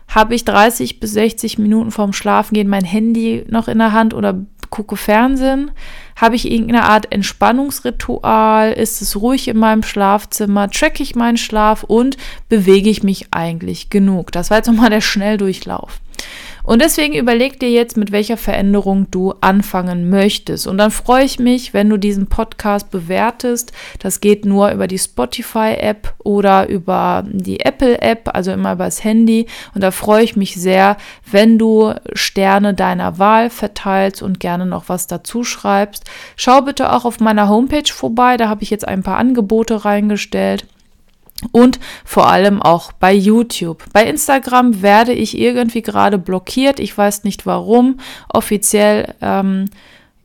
Habe 0.10 0.36
ich 0.36 0.44
30 0.44 1.00
bis 1.00 1.14
60 1.14 1.60
Minuten 1.60 1.92
vorm 1.92 2.14
Schlafengehen 2.14 2.68
mein 2.68 2.84
Handy 2.84 3.46
noch 3.48 3.68
in 3.68 3.78
der 3.78 3.94
Hand 3.94 4.14
oder 4.14 4.40
gucke 4.70 4.98
Fernsehen? 4.98 5.72
Habe 6.16 6.36
ich 6.36 6.52
irgendeine 6.52 6.84
Art 6.84 7.12
Entspannungsritual? 7.12 8.74
Ist 8.74 9.02
es 9.02 9.16
ruhig 9.22 9.48
in 9.48 9.58
meinem 9.58 9.84
Schlafzimmer? 9.84 10.70
Tracke 10.70 11.04
ich 11.04 11.16
meinen 11.16 11.38
Schlaf 11.38 11.84
und 11.84 12.18
bewege 12.50 12.90
ich 12.90 13.04
mich 13.04 13.28
eigentlich 13.32 13.90
genug? 13.90 14.32
Das 14.32 14.50
war 14.50 14.58
jetzt 14.58 14.68
nochmal 14.68 14.90
der 14.90 15.02
Schnelldurchlauf. 15.02 16.00
Und 16.70 16.84
deswegen 16.84 17.16
überleg 17.16 17.60
dir 17.60 17.72
jetzt, 17.72 17.98
mit 17.98 18.12
welcher 18.12 18.38
Veränderung 18.38 19.10
du 19.10 19.34
anfangen 19.42 20.08
möchtest. 20.12 20.68
Und 20.68 20.78
dann 20.78 20.92
freue 20.92 21.26
ich 21.26 21.40
mich, 21.40 21.74
wenn 21.74 21.90
du 21.90 21.98
diesen 21.98 22.28
Podcast 22.28 22.92
bewertest. 22.92 23.72
Das 23.98 24.22
geht 24.22 24.46
nur 24.46 24.70
über 24.70 24.86
die 24.86 25.00
Spotify-App 25.00 26.14
oder 26.20 26.70
über 26.70 27.24
die 27.28 27.62
Apple-App, 27.62 28.30
also 28.36 28.52
immer 28.52 28.74
übers 28.74 29.04
Handy. 29.04 29.48
Und 29.74 29.82
da 29.82 29.90
freue 29.90 30.24
ich 30.24 30.36
mich 30.36 30.62
sehr, 30.62 30.98
wenn 31.26 31.58
du 31.58 31.96
Sterne 32.14 32.76
deiner 32.76 33.18
Wahl 33.18 33.50
verteilst 33.50 34.22
und 34.22 34.40
gerne 34.40 34.68
noch 34.68 34.90
was 34.90 35.08
dazu 35.08 35.44
schreibst. 35.44 36.04
Schau 36.36 36.62
bitte 36.62 36.94
auch 36.94 37.04
auf 37.04 37.20
meiner 37.20 37.50
Homepage 37.50 37.92
vorbei, 37.92 38.38
da 38.38 38.48
habe 38.48 38.62
ich 38.62 38.70
jetzt 38.70 38.88
ein 38.88 39.02
paar 39.02 39.18
Angebote 39.18 39.86
reingestellt 39.86 40.68
und 41.52 41.80
vor 42.04 42.28
allem 42.28 42.62
auch 42.62 42.92
bei 42.92 43.14
YouTube. 43.14 43.84
Bei 43.94 44.06
Instagram 44.06 44.82
werde 44.82 45.14
ich 45.14 45.38
irgendwie 45.38 45.82
gerade 45.82 46.18
blockiert. 46.18 46.80
Ich 46.80 46.98
weiß 46.98 47.24
nicht 47.24 47.46
warum. 47.46 48.00
Offiziell 48.28 49.16
ähm, 49.22 49.66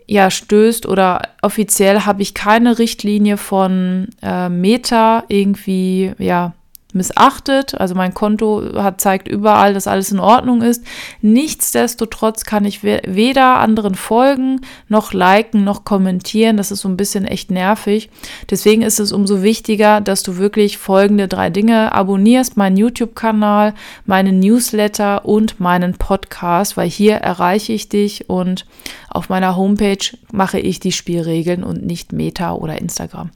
ja 0.06 0.30
stößt 0.30 0.86
oder 0.86 1.22
offiziell 1.42 2.00
habe 2.00 2.22
ich 2.22 2.34
keine 2.34 2.78
Richtlinie 2.78 3.36
von 3.36 4.08
äh, 4.22 4.48
Meta 4.48 5.24
irgendwie 5.28 6.12
ja 6.18 6.52
missachtet. 6.94 7.78
Also 7.78 7.94
mein 7.94 8.14
Konto 8.14 8.62
hat, 8.76 9.00
zeigt 9.00 9.28
überall, 9.28 9.74
dass 9.74 9.86
alles 9.86 10.12
in 10.12 10.20
Ordnung 10.20 10.62
ist. 10.62 10.84
Nichtsdestotrotz 11.20 12.44
kann 12.44 12.64
ich 12.64 12.82
weder 12.82 13.58
anderen 13.58 13.94
folgen, 13.94 14.60
noch 14.88 15.12
liken, 15.12 15.64
noch 15.64 15.84
kommentieren. 15.84 16.56
Das 16.56 16.70
ist 16.70 16.80
so 16.80 16.88
ein 16.88 16.96
bisschen 16.96 17.24
echt 17.24 17.50
nervig. 17.50 18.10
Deswegen 18.50 18.82
ist 18.82 19.00
es 19.00 19.12
umso 19.12 19.42
wichtiger, 19.42 20.00
dass 20.00 20.22
du 20.22 20.36
wirklich 20.36 20.78
folgende 20.78 21.28
drei 21.28 21.50
Dinge 21.50 21.92
abonnierst. 21.92 22.56
Meinen 22.56 22.76
YouTube-Kanal, 22.76 23.74
meinen 24.06 24.40
Newsletter 24.40 25.24
und 25.24 25.60
meinen 25.60 25.94
Podcast, 25.94 26.76
weil 26.76 26.88
hier 26.88 27.16
erreiche 27.16 27.72
ich 27.72 27.88
dich 27.88 28.28
und 28.28 28.66
auf 29.08 29.28
meiner 29.28 29.56
Homepage 29.56 30.16
mache 30.32 30.58
ich 30.58 30.80
die 30.80 30.92
Spielregeln 30.92 31.62
und 31.62 31.86
nicht 31.86 32.12
Meta 32.12 32.52
oder 32.52 32.80
Instagram. 32.80 33.30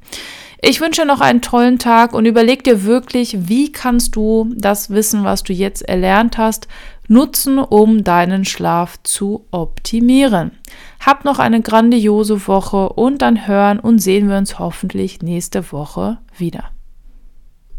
Ich 0.61 0.81
wünsche 0.81 1.05
noch 1.05 1.21
einen 1.21 1.41
tollen 1.41 1.79
Tag 1.79 2.15
und 2.15 2.27
überleg 2.27 2.65
dir 2.65 2.83
wirklich, 2.83 3.49
wie 3.49 3.71
kannst 3.71 4.17
du 4.17 4.53
das 4.57 4.91
Wissen, 4.91 5.23
was 5.23 5.45
du 5.45 5.53
jetzt 5.53 5.83
erlernt 5.83 6.37
hast, 6.37 6.67
nutzen, 7.07 7.59
um 7.59 8.03
deinen 8.03 8.45
Schlaf 8.45 8.99
zu 9.05 9.47
optimieren. 9.53 10.51
Hab 10.99 11.25
noch 11.25 11.39
eine 11.39 11.63
grandiose 11.63 12.49
Woche 12.49 12.89
und 12.89 13.23
dann 13.23 13.47
hören 13.47 13.79
und 13.79 14.01
sehen 14.01 14.29
wir 14.29 14.37
uns 14.37 14.59
hoffentlich 14.59 15.23
nächste 15.23 15.71
Woche 15.71 16.19
wieder. 16.37 16.65